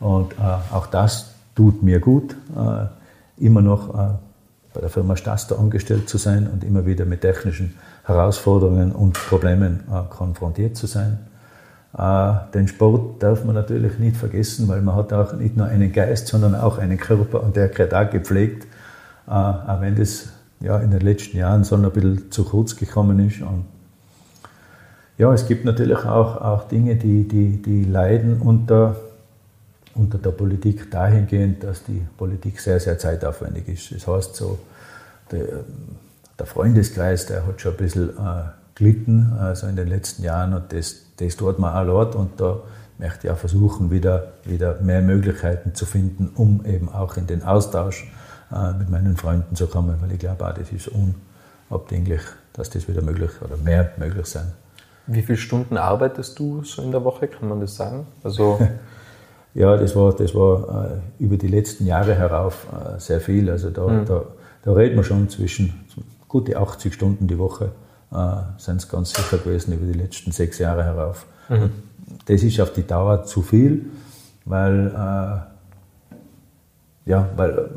[0.00, 2.36] Und auch das tut mir gut,
[3.38, 4.18] immer noch
[4.74, 9.80] bei der Firma Staster angestellt zu sein und immer wieder mit technischen Herausforderungen und Problemen
[9.90, 11.18] äh, konfrontiert zu sein.
[11.96, 15.92] Äh, den Sport darf man natürlich nicht vergessen, weil man hat auch nicht nur einen
[15.92, 18.66] Geist, sondern auch einen Körper und der gehört auch gepflegt,
[19.26, 20.28] äh, auch wenn das
[20.60, 23.42] ja, in den letzten Jahren so ein bisschen zu kurz gekommen ist.
[23.42, 23.64] Und
[25.18, 28.96] ja, es gibt natürlich auch, auch Dinge, die, die, die leiden unter
[29.94, 33.92] unter der Politik dahingehend, dass die Politik sehr, sehr zeitaufwendig ist.
[33.92, 34.58] Das heißt so,
[35.30, 35.64] der,
[36.38, 38.42] der Freundeskreis, der hat schon ein bisschen äh,
[38.74, 42.60] gelitten also in den letzten Jahren und das, das tut man auch laut und da
[42.98, 47.42] möchte ich auch versuchen, wieder, wieder mehr Möglichkeiten zu finden, um eben auch in den
[47.42, 48.10] Austausch
[48.52, 50.88] äh, mit meinen Freunden zu kommen, weil ich glaube auch, das ist
[51.68, 54.52] unabdinglich, dass das wieder möglich oder mehr möglich sein.
[55.06, 58.06] Wie viele Stunden arbeitest du so in der Woche, kann man das sagen?
[58.22, 58.60] Also
[59.54, 63.50] Ja, das war, das war äh, über die letzten Jahre herauf äh, sehr viel.
[63.50, 64.06] Also da, mhm.
[64.06, 64.24] da,
[64.62, 65.84] da reden wir schon zwischen
[66.26, 67.72] gute 80 Stunden die Woche,
[68.12, 68.16] äh,
[68.56, 71.26] sind es ganz sicher gewesen über die letzten sechs Jahre herauf.
[71.50, 71.70] Mhm.
[72.26, 73.86] Das ist auf die Dauer zu viel,
[74.46, 75.40] weil, äh,
[77.10, 77.68] ja, weil,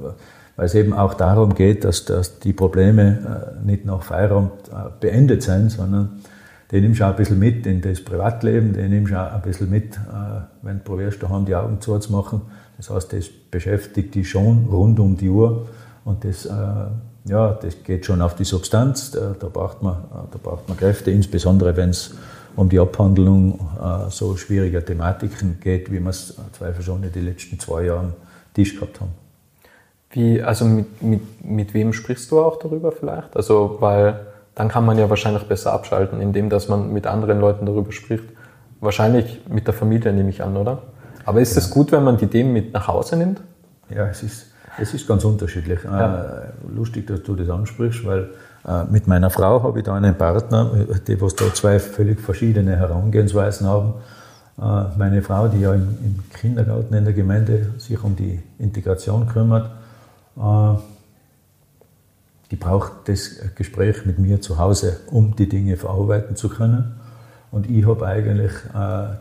[0.55, 4.91] weil es eben auch darum geht, dass, dass die Probleme äh, nicht nach Feierabend äh,
[4.99, 6.21] beendet sind, sondern
[6.71, 9.41] den nimmst du auch ein bisschen mit in das Privatleben, den nimmst du auch ein
[9.41, 12.41] bisschen mit, äh, wenn du probierst, daheim die Augen zuzumachen.
[12.77, 15.67] Das heißt, das beschäftigt dich schon rund um die Uhr
[16.03, 16.49] und das, äh,
[17.25, 19.11] ja, das geht schon auf die Substanz.
[19.11, 22.15] Da, da, braucht, man, äh, da braucht man Kräfte, insbesondere wenn es
[22.55, 23.59] um die Abhandlung
[24.07, 28.13] so schwieriger Thematiken geht, wie wir es zweifelsohne die letzten zwei Jahre am
[28.53, 29.11] Tisch gehabt haben.
[30.11, 33.35] Wie, also mit, mit, mit wem sprichst du auch darüber vielleicht?
[33.35, 34.21] Also, weil
[34.55, 38.23] dann kann man ja wahrscheinlich besser abschalten, indem dass man mit anderen Leuten darüber spricht.
[38.79, 40.81] Wahrscheinlich mit der Familie nehme ich an, oder?
[41.25, 41.73] Aber ist es ja.
[41.73, 43.41] gut, wenn man die Themen mit nach Hause nimmt?
[43.89, 45.79] Ja, es ist, Es ist ganz unterschiedlich.
[45.83, 46.15] Ja.
[46.15, 46.29] Äh,
[46.73, 48.29] lustig, dass du das ansprichst, weil
[48.67, 50.71] äh, mit meiner Frau habe ich da einen Partner,
[51.07, 53.93] die was da zwei völlig verschiedene Herangehensweisen haben.
[54.57, 59.27] Äh, meine Frau, die ja im, im Kindergarten in der Gemeinde sich um die Integration
[59.27, 59.69] kümmert,
[62.55, 66.95] die braucht das Gespräch mit mir zu Hause, um die Dinge verarbeiten zu können.
[67.51, 68.53] Und ich habe eigentlich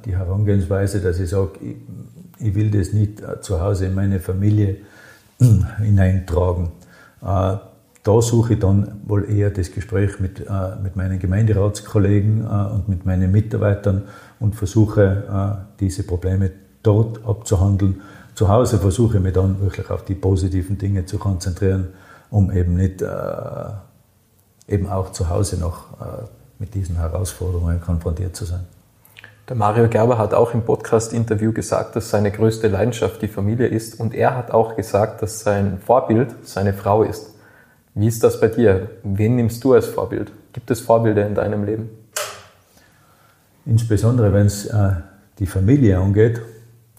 [0.05, 1.77] die Herangehensweise, dass ich sage, ich,
[2.38, 4.77] ich will das nicht zu Hause in meine Familie
[5.79, 6.66] hineintragen.
[7.23, 7.57] Äh,
[8.05, 12.88] da suche ich dann wohl eher das Gespräch mit, äh, mit meinen Gemeinderatskollegen äh, und
[12.88, 14.03] mit meinen Mitarbeitern
[14.38, 16.51] und versuche, diese Probleme
[16.83, 18.03] dort abzuhandeln.
[18.35, 21.88] Zu Hause versuche ich mich dann wirklich auf die positiven Dinge zu konzentrieren,
[22.35, 23.01] um eben nicht
[24.66, 25.85] eben auch zu Hause noch
[26.59, 28.66] mit diesen Herausforderungen konfrontiert zu sein.
[29.49, 34.01] Der Mario Gerber hat auch im Podcast-Interview gesagt, dass seine größte Leidenschaft die Familie ist
[34.01, 37.35] und er hat auch gesagt, dass sein Vorbild seine Frau ist.
[37.94, 38.90] Wie ist das bei dir?
[39.05, 40.33] Wen nimmst du als Vorbild?
[40.53, 41.90] Gibt es Vorbilder in deinem Leben?
[43.66, 44.94] Insbesondere wenn es äh,
[45.38, 46.40] die Familie angeht,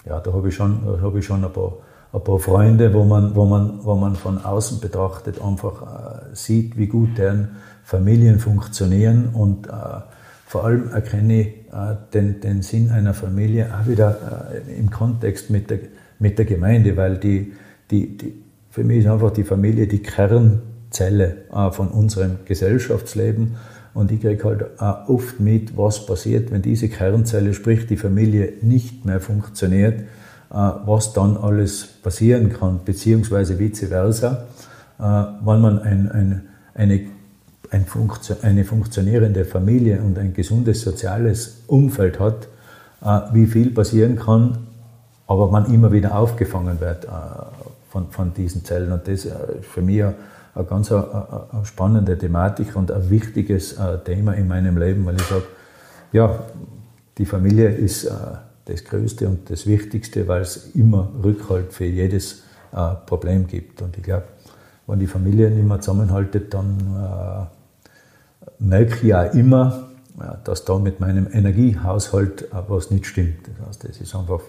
[0.06, 1.72] ja, da habe ich schon, hab ich schon ein, paar,
[2.16, 6.78] ein paar Freunde, wo man, wo, man, wo man von außen betrachtet einfach äh, sieht,
[6.78, 9.70] wie gut deren Familien funktionieren und äh,
[10.46, 15.50] vor allem erkenne ich äh, den, den Sinn einer Familie auch wieder äh, im Kontext
[15.50, 15.80] mit der,
[16.18, 17.52] mit der Gemeinde, weil die,
[17.90, 18.32] die, die,
[18.70, 23.56] für mich ist einfach die Familie die Kernzelle äh, von unserem Gesellschaftsleben.
[23.92, 28.52] Und ich kriege halt auch oft mit, was passiert, wenn diese Kernzelle, sprich die Familie,
[28.62, 30.04] nicht mehr funktioniert,
[30.48, 34.44] was dann alles passieren kann, beziehungsweise vice versa,
[34.98, 37.00] wenn man ein, ein, eine
[37.70, 42.48] ein Funktion, eine funktionierende Familie und ein gesundes soziales Umfeld hat,
[43.02, 44.58] äh, wie viel passieren kann,
[45.26, 47.08] aber man immer wieder aufgefangen wird äh,
[47.90, 48.92] von, von diesen Zellen.
[48.92, 49.32] Und das ist
[49.62, 50.92] für mich eine ganz
[51.64, 55.44] spannende Thematik und ein wichtiges äh, Thema in meinem Leben, weil ich sage,
[56.12, 56.38] ja,
[57.18, 58.10] die Familie ist
[58.66, 62.42] das Größte und das Wichtigste, weil es immer Rückhalt für jedes
[63.06, 63.80] Problem gibt.
[63.80, 64.24] Und ich glaube,
[64.86, 67.48] wenn die Familie nicht mehr zusammenhaltet, dann
[68.58, 69.88] merke ich ja immer,
[70.44, 73.48] dass da mit meinem Energiehaushalt was nicht stimmt.
[73.48, 74.40] Das heißt, es ist einfach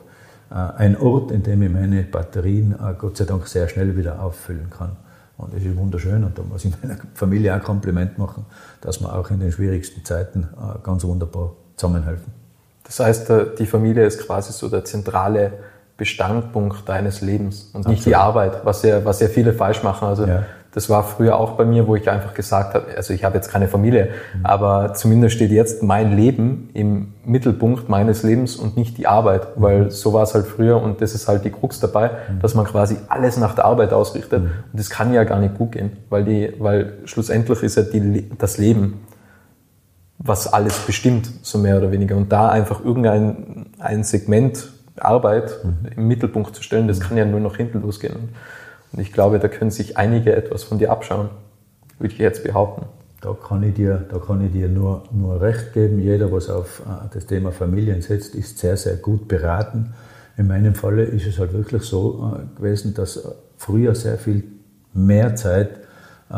[0.49, 4.21] äh, ein Ort, in dem ich meine Batterien äh, Gott sei Dank sehr schnell wieder
[4.21, 4.95] auffüllen kann.
[5.37, 8.45] Und das ist wunderschön und da muss ich meiner Familie auch Kompliment machen,
[8.81, 12.46] dass wir auch in den schwierigsten Zeiten äh, ganz wunderbar zusammenhelfen.
[12.87, 15.51] Das heißt, die Familie ist quasi so der zentrale
[15.97, 18.05] Bestandpunkt deines Lebens und nicht Absolut.
[18.05, 20.07] die Arbeit, was ja, was ja viele falsch machen.
[20.07, 20.43] Also ja.
[20.77, 23.49] Das war früher auch bei mir, wo ich einfach gesagt habe, also ich habe jetzt
[23.49, 24.45] keine Familie, mhm.
[24.45, 29.89] aber zumindest steht jetzt mein Leben im Mittelpunkt meines Lebens und nicht die Arbeit, weil
[29.89, 32.41] so war es halt früher und das ist halt die Krux dabei, mhm.
[32.41, 34.51] dass man quasi alles nach der Arbeit ausrichtet mhm.
[34.71, 38.29] und das kann ja gar nicht gut gehen, weil die, weil schlussendlich ist ja die,
[38.37, 39.06] das Leben
[40.19, 42.15] was alles bestimmt, so mehr oder weniger.
[42.15, 45.91] Und da einfach irgendein ein Segment Arbeit mhm.
[45.95, 48.29] im Mittelpunkt zu stellen, das kann ja nur noch hinten losgehen.
[48.91, 51.29] Und ich glaube, da können sich einige etwas von dir abschauen,
[51.99, 52.85] würde ich jetzt behaupten.
[53.21, 55.99] Da kann ich dir, da kann ich dir nur, nur recht geben.
[55.99, 59.93] Jeder, was auf äh, das Thema Familien setzt, ist sehr, sehr gut beraten.
[60.37, 63.27] In meinem Falle ist es halt wirklich so äh, gewesen, dass
[63.57, 64.43] früher sehr viel
[64.93, 65.71] mehr Zeit
[66.29, 66.35] äh,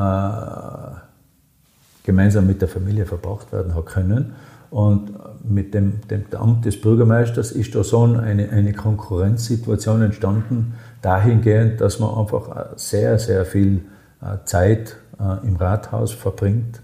[2.09, 4.33] gemeinsam mit der Familie verbracht werden hat können.
[4.71, 5.11] Und
[5.43, 11.99] mit dem, dem Amt des Bürgermeisters ist da so eine, eine Konkurrenzsituation entstanden, dahingehend, dass
[11.99, 13.81] man einfach sehr, sehr viel
[14.21, 16.81] äh, Zeit äh, im Rathaus verbringt.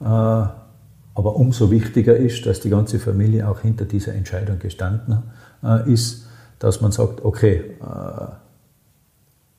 [0.00, 5.22] Äh, aber umso wichtiger ist, dass die ganze Familie auch hinter dieser Entscheidung gestanden
[5.86, 6.26] ist,
[6.58, 7.76] dass man sagt, okay,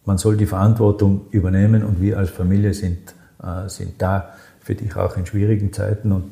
[0.04, 3.16] man soll die Verantwortung übernehmen und wir als Familie sind,
[3.68, 4.34] sind da
[4.66, 6.32] für dich auch in schwierigen Zeiten und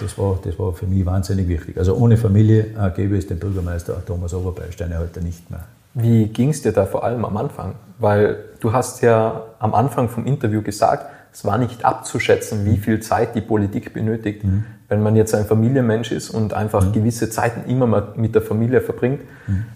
[0.00, 1.76] das war, das war für mich wahnsinnig wichtig.
[1.76, 5.64] Also ohne Familie gäbe es den Bürgermeister Thomas Oberbeilsteiner heute nicht mehr.
[5.94, 7.74] Wie ging es dir da vor allem am Anfang?
[7.98, 13.00] Weil du hast ja am Anfang vom Interview gesagt, es war nicht abzuschätzen, wie viel
[13.00, 14.44] Zeit die Politik benötigt.
[14.44, 14.64] Mhm.
[14.88, 16.92] Wenn man jetzt ein Familienmensch ist und einfach mhm.
[16.92, 19.66] gewisse Zeiten immer mal mit der Familie verbringt, mhm.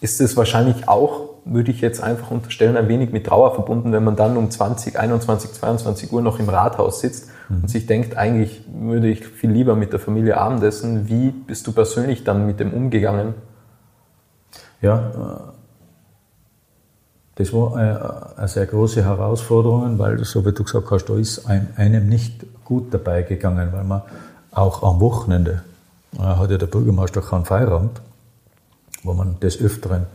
[0.00, 4.04] ist es wahrscheinlich auch, würde ich jetzt einfach unterstellen, ein wenig mit Trauer verbunden, wenn
[4.04, 7.62] man dann um 20, 21, 22 Uhr noch im Rathaus sitzt mhm.
[7.62, 11.08] und sich denkt, eigentlich würde ich viel lieber mit der Familie Abendessen.
[11.08, 13.34] Wie bist du persönlich dann mit dem umgegangen?
[14.80, 15.54] Ja,
[17.38, 17.76] das war
[18.36, 22.92] eine, sehr große Herausforderung, weil, so wie du gesagt hast, da ist einem nicht gut
[22.92, 24.02] dabei gegangen, weil man
[24.50, 25.62] auch am Wochenende
[26.16, 28.00] äh, hat ja der Bürgermeister keinen Feierabend,
[29.04, 30.06] wo man des Öfteren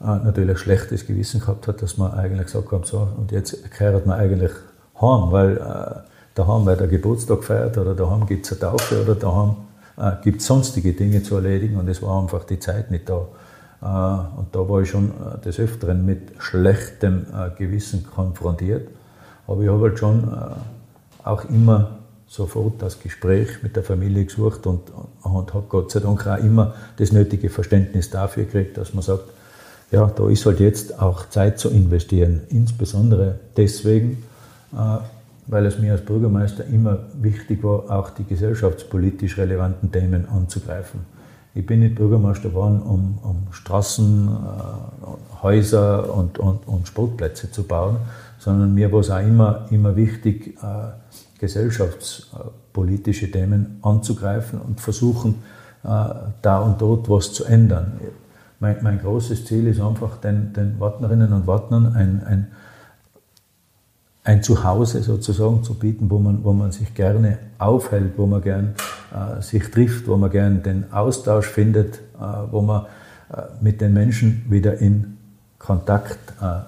[0.00, 4.18] natürlich schlechtes Gewissen gehabt hat, dass man eigentlich gesagt hat, so, und jetzt kehrt man
[4.18, 4.52] eigentlich
[5.00, 6.00] heim, weil äh,
[6.34, 9.56] daheim wird der Geburtstag gefeiert oder daheim gibt es eine Taufe oder daheim
[9.96, 13.26] äh, gibt es sonstige Dinge zu erledigen und es war einfach die Zeit nicht da.
[13.82, 18.88] Äh, und da war ich schon äh, des Öfteren mit schlechtem äh, Gewissen konfrontiert.
[19.46, 24.66] Aber ich habe halt schon äh, auch immer sofort das Gespräch mit der Familie gesucht
[24.66, 24.82] und,
[25.22, 29.24] und habe Gott sei Dank auch immer das nötige Verständnis dafür gekriegt, dass man sagt,
[29.90, 32.42] ja, da ist halt jetzt auch Zeit zu investieren.
[32.48, 34.24] Insbesondere deswegen,
[34.72, 34.98] äh,
[35.46, 41.00] weil es mir als Bürgermeister immer wichtig war, auch die gesellschaftspolitisch relevanten Themen anzugreifen.
[41.54, 47.62] Ich bin nicht Bürgermeister geworden, um, um Straßen, äh, Häuser und, und, und, Sportplätze zu
[47.62, 47.96] bauen,
[48.38, 55.42] sondern mir war es auch immer, immer wichtig, äh, gesellschaftspolitische Themen anzugreifen und versuchen,
[55.84, 55.88] äh,
[56.42, 58.00] da und dort was zu ändern.
[58.60, 62.46] Mein, mein großes Ziel ist einfach, den, den Wartnerinnen und Wartnern ein, ein,
[64.24, 68.74] ein Zuhause sozusagen zu bieten, wo man, wo man sich gerne aufhält, wo man gern
[69.14, 72.86] äh, sich trifft, wo man gern den Austausch findet, äh, wo man
[73.32, 75.18] äh, mit den Menschen wieder in
[75.58, 76.60] Kontakt äh,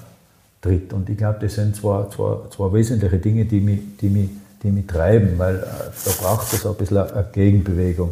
[0.60, 0.92] tritt.
[0.92, 4.30] Und ich glaube, das sind zwei, zwei, zwei wesentliche Dinge, die mich, die mich
[4.62, 5.60] die mich treiben, weil äh,
[6.04, 8.10] da braucht es ein bisschen eine Gegenbewegung.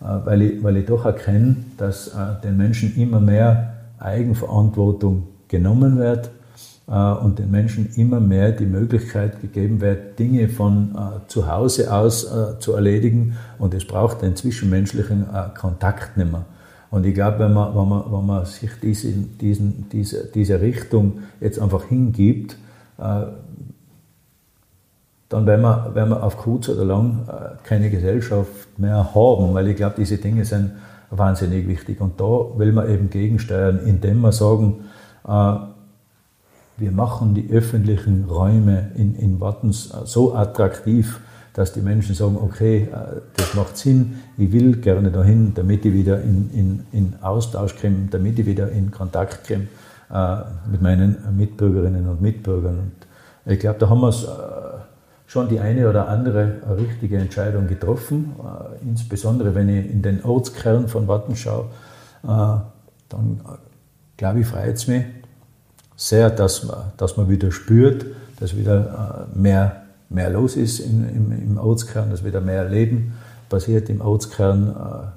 [0.00, 5.96] Äh, weil, ich, weil ich doch erkenne, dass äh, den Menschen immer mehr Eigenverantwortung genommen
[5.96, 6.30] wird
[6.86, 10.94] und den Menschen immer mehr die Möglichkeit gegeben wird, Dinge von
[11.26, 15.26] zu Hause aus zu erledigen und es braucht den zwischenmenschlichen
[15.58, 16.44] Kontakt nicht mehr.
[16.90, 21.22] Und ich glaube, wenn man, wenn man, wenn man sich diesen, diesen, diese, diese Richtung
[21.40, 22.56] jetzt einfach hingibt,
[25.28, 29.68] dann werden wir, werden wir auf kurz oder lang äh, keine Gesellschaft mehr haben, weil
[29.68, 30.72] ich glaube, diese Dinge sind
[31.10, 32.00] wahnsinnig wichtig.
[32.00, 32.24] Und da
[32.56, 34.84] will man eben gegensteuern, indem wir sagen,
[35.26, 35.54] äh,
[36.78, 41.20] wir machen die öffentlichen Räume in, in Wattens äh, so attraktiv,
[41.54, 42.86] dass die Menschen sagen, okay,
[43.34, 48.08] das macht Sinn, ich will gerne dahin, damit ich wieder in, in, in Austausch komme,
[48.10, 49.68] damit ich wieder in Kontakt komme
[50.70, 52.92] mit meinen Mitbürgerinnen und Mitbürgern.
[53.46, 54.28] Und ich glaube, da haben wir es
[55.26, 58.36] schon die eine oder andere richtige Entscheidung getroffen.
[58.38, 61.66] Äh, insbesondere wenn ich in den Ortskern von Watten schaue,
[62.22, 62.28] äh,
[63.08, 63.56] dann äh,
[64.16, 65.04] glaube ich, freut es mich
[65.96, 68.06] sehr, dass man, dass man wieder spürt,
[68.38, 73.14] dass wieder mehr, mehr los ist in, im, im Ortskern, dass wieder mehr Leben
[73.48, 75.14] passiert im Ortskern.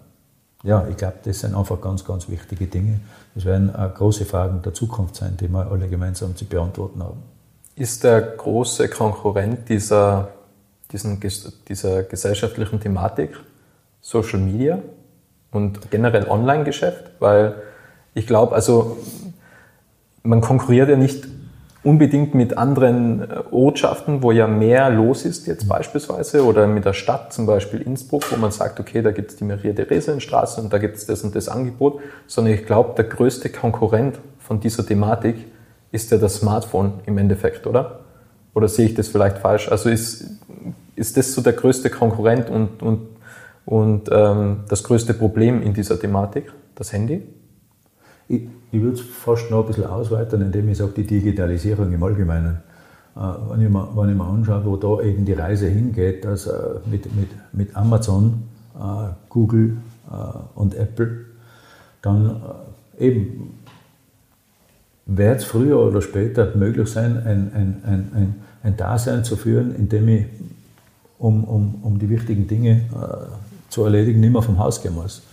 [0.64, 3.02] Ja, ich glaube, das sind einfach ganz, ganz wichtige Dinge.
[3.36, 7.24] Das werden große Fragen der Zukunft sein, die wir alle gemeinsam zu beantworten haben
[7.80, 10.30] ist der große Konkurrent dieser,
[10.92, 11.20] diesen,
[11.68, 13.32] dieser gesellschaftlichen Thematik
[14.02, 14.80] Social Media
[15.52, 17.56] und generell Online-Geschäft, weil
[18.14, 18.98] ich glaube, also
[20.24, 21.26] man konkurriert ja nicht
[21.82, 26.92] unbedingt mit anderen äh, Ortschaften, wo ja mehr los ist jetzt beispielsweise, oder mit der
[26.92, 30.78] Stadt, zum Beispiel Innsbruck, wo man sagt, okay, da gibt es die Maria-Theresien-Straße und da
[30.78, 35.46] gibt es das und das Angebot, sondern ich glaube, der größte Konkurrent von dieser Thematik
[35.92, 38.00] ist ja das Smartphone im Endeffekt, oder?
[38.54, 39.70] Oder sehe ich das vielleicht falsch?
[39.70, 40.26] Also ist,
[40.96, 43.08] ist das so der größte Konkurrent und, und,
[43.66, 47.24] und ähm, das größte Problem in dieser Thematik, das Handy?
[48.28, 52.04] Ich, ich würde es fast noch ein bisschen ausweiten, indem ich sage, die Digitalisierung im
[52.04, 52.62] Allgemeinen.
[53.16, 53.20] Äh,
[53.50, 56.80] wenn, ich mir, wenn ich mir anschaue, wo da eben die Reise hingeht, dass äh,
[56.86, 58.44] mit, mit, mit Amazon,
[58.76, 59.78] äh, Google
[60.12, 60.16] äh,
[60.56, 61.26] und Apple,
[62.02, 62.42] dann
[63.00, 63.59] äh, eben
[65.10, 69.76] wird es früher oder später möglich sein, ein, ein, ein, ein, ein Dasein zu führen,
[69.76, 70.26] in dem ich,
[71.18, 75.24] um, um, um die wichtigen Dinge äh, zu erledigen, nicht mehr vom Haus gehen muss.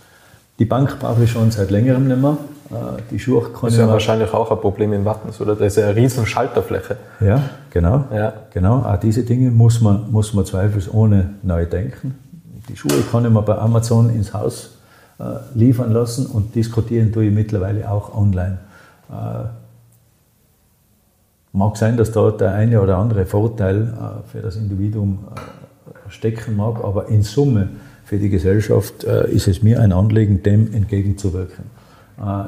[0.59, 2.37] Die Bank brauche ich schon seit längerem nicht mehr.
[2.71, 5.55] Äh, die Schuhe kann das ist ja wahrscheinlich auch ein Problem in Wattens, oder?
[5.55, 6.97] Das ist ja eine riesen Schalterfläche.
[7.19, 8.05] Ja, genau.
[8.13, 8.33] Ja.
[8.51, 8.77] genau.
[8.79, 12.15] Auch diese Dinge muss man, muss man zweifelsohne neu denken.
[12.67, 14.71] Die Schuhe kann ich mir bei Amazon ins Haus
[15.19, 15.23] äh,
[15.53, 18.57] liefern lassen und diskutieren tue ich mittlerweile auch online.
[21.57, 26.55] Mag sein, dass da der eine oder andere Vorteil äh, für das Individuum äh, stecken
[26.55, 27.69] mag, aber in Summe
[28.05, 31.65] für die Gesellschaft äh, ist es mir ein Anliegen, dem entgegenzuwirken.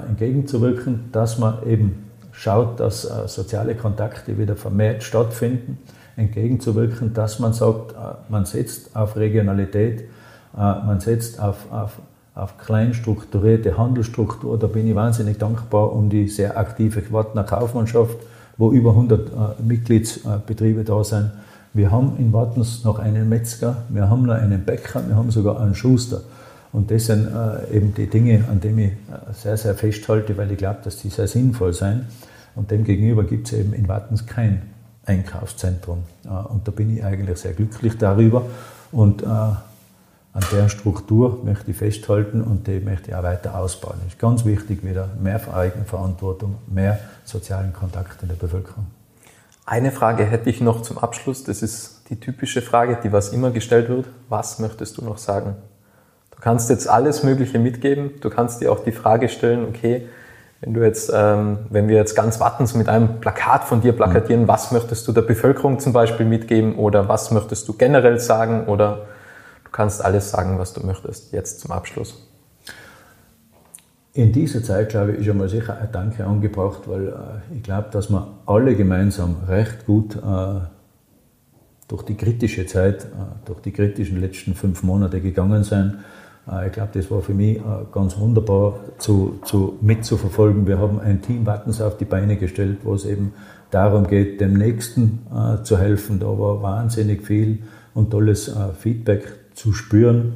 [0.07, 5.78] Entgegenzuwirken, dass man eben schaut, dass soziale Kontakte wieder vermehrt stattfinden,
[6.18, 7.93] entgegenzuwirken, dass man sagt,
[8.30, 10.05] man setzt auf Regionalität,
[10.53, 11.99] man setzt auf, auf,
[12.34, 14.57] auf klein Handelsstruktur.
[14.57, 18.18] Da bin ich wahnsinnig dankbar um die sehr aktive Quadner Kaufmannschaft,
[18.60, 21.32] wo über 100 äh, Mitgliedsbetriebe da sind.
[21.74, 25.60] Wir haben in Wattens noch einen Metzger, wir haben noch einen Bäcker, wir haben sogar
[25.62, 26.22] einen Schuster.
[26.72, 30.51] Und das sind äh, eben die Dinge, an denen ich äh, sehr, sehr festhalte, weil
[30.51, 32.03] ich glaube, dass die sehr sinnvoll sind.
[32.53, 34.62] Und demgegenüber gibt es eben in Wattens kein
[35.05, 35.99] Einkaufszentrum.
[36.26, 38.43] Und da bin ich eigentlich sehr glücklich darüber.
[38.91, 39.24] Und
[40.39, 43.95] an der Struktur möchte ich festhalten und die möchte ich auch weiter ausbauen.
[44.07, 48.87] Es ist ganz wichtig, wieder mehr Eigenverantwortung, mehr sozialen Kontakt in der Bevölkerung.
[49.65, 51.43] Eine Frage hätte ich noch zum Abschluss.
[51.43, 54.05] Das ist die typische Frage, die was immer gestellt wird.
[54.29, 55.55] Was möchtest du noch sagen?
[56.31, 58.11] Du kannst jetzt alles Mögliche mitgeben.
[58.21, 60.07] Du kannst dir auch die Frage stellen, okay,
[60.61, 64.47] wenn du jetzt, ähm, wenn wir jetzt ganz Wattens mit einem Plakat von dir plakatieren,
[64.47, 69.05] was möchtest du der Bevölkerung zum Beispiel mitgeben oder was möchtest du generell sagen oder
[69.70, 72.26] du kannst alles sagen, was du möchtest, jetzt zum Abschluss.
[74.13, 77.89] In dieser Zeit, glaube ich, ist einmal sicher ein Danke angebracht, weil äh, ich glaube,
[77.91, 80.59] dass wir alle gemeinsam recht gut äh,
[81.88, 83.07] durch die kritische Zeit, äh,
[83.45, 85.99] durch die kritischen letzten fünf Monate gegangen sind
[86.51, 87.61] äh, ich glaube, das war für mich äh,
[87.91, 90.67] ganz wunderbar zu, zu, mitzuverfolgen.
[90.67, 93.34] Wir haben ein Team Wattens auf die Beine gestellt, wo es eben
[93.72, 96.20] darum geht, dem Nächsten äh, zu helfen.
[96.20, 97.59] Da war wahnsinnig viel
[97.93, 99.24] und tolles Feedback
[99.60, 100.34] zu spüren.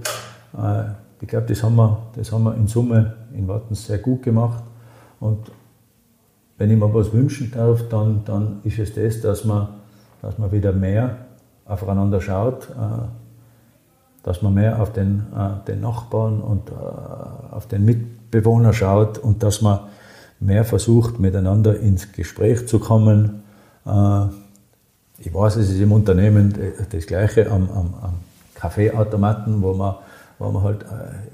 [0.57, 0.84] Äh,
[1.21, 4.63] ich glaube, das, haben wir, das haben wir in Summe in Wattens sehr gut gemacht.
[5.19, 5.51] Und
[6.57, 9.69] wenn ich mir was wünschen darf, dann, dann ist es das, dass man,
[10.21, 11.17] dass man wieder mehr
[11.65, 13.05] aufeinander schaut äh,
[14.24, 19.61] dass man mehr auf den, äh, den Nachbarn und auf den Mitbewohner schaut und dass
[19.61, 19.80] man
[20.39, 23.43] mehr versucht, miteinander ins Gespräch zu kommen.
[25.17, 26.53] Ich weiß, es ist im Unternehmen
[26.89, 28.13] das Gleiche am, am, am
[28.64, 29.95] Kaffeeautomaten, wo man,
[30.39, 30.86] wo man halt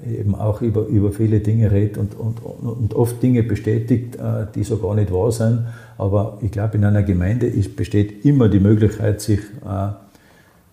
[0.04, 4.46] äh, eben auch über, über viele Dinge redet und, und, und oft Dinge bestätigt, äh,
[4.52, 5.66] die so gar nicht wahr sind.
[5.96, 9.90] Aber ich glaube, in einer Gemeinde ist, besteht immer die Möglichkeit, sich äh,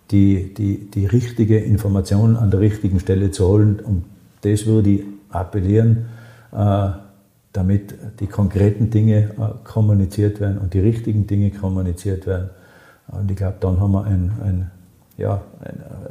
[0.09, 3.79] die, die, die richtige Information an der richtigen Stelle zu holen.
[3.79, 4.05] Und
[4.41, 6.05] das würde ich appellieren,
[7.51, 9.31] damit die konkreten Dinge
[9.65, 12.51] kommuniziert werden und die richtigen Dinge kommuniziert werden.
[13.09, 14.71] Und ich glaube, dann haben wir ein, ein
[15.17, 15.41] ja,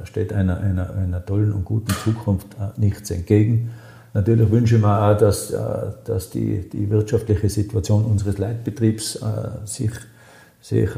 [0.04, 3.70] steht einer, einer, einer tollen und guten Zukunft äh, nichts entgegen.
[4.14, 5.54] Natürlich wünsche ich mir auch, dass,
[6.04, 9.20] dass die, die wirtschaftliche Situation unseres Leitbetriebs
[9.66, 9.90] sich,
[10.62, 10.88] sich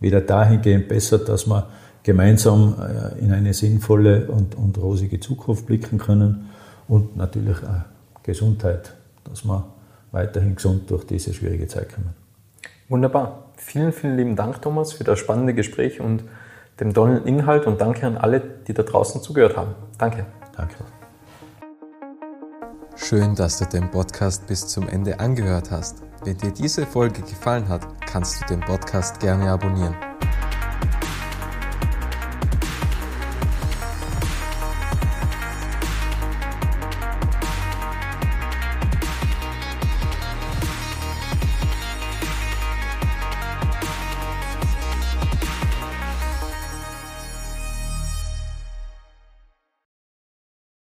[0.00, 1.68] wieder dahingehend bessert, dass wir
[2.02, 6.48] gemeinsam äh, in eine sinnvolle und, und rosige Zukunft blicken können
[6.88, 8.94] und natürlich auch Gesundheit,
[9.24, 9.66] dass wir
[10.12, 12.14] weiterhin gesund durch diese schwierige Zeit kommen.
[12.88, 13.50] Wunderbar.
[13.56, 16.24] Vielen, vielen lieben Dank, Thomas, für das spannende Gespräch und
[16.80, 19.74] den tollen Inhalt und danke an alle, die da draußen zugehört haben.
[19.98, 20.26] Danke.
[20.56, 20.76] Danke.
[22.96, 26.02] Schön, dass du den Podcast bis zum Ende angehört hast.
[26.24, 29.94] Wenn dir diese Folge gefallen hat, kannst du den Podcast gerne abonnieren.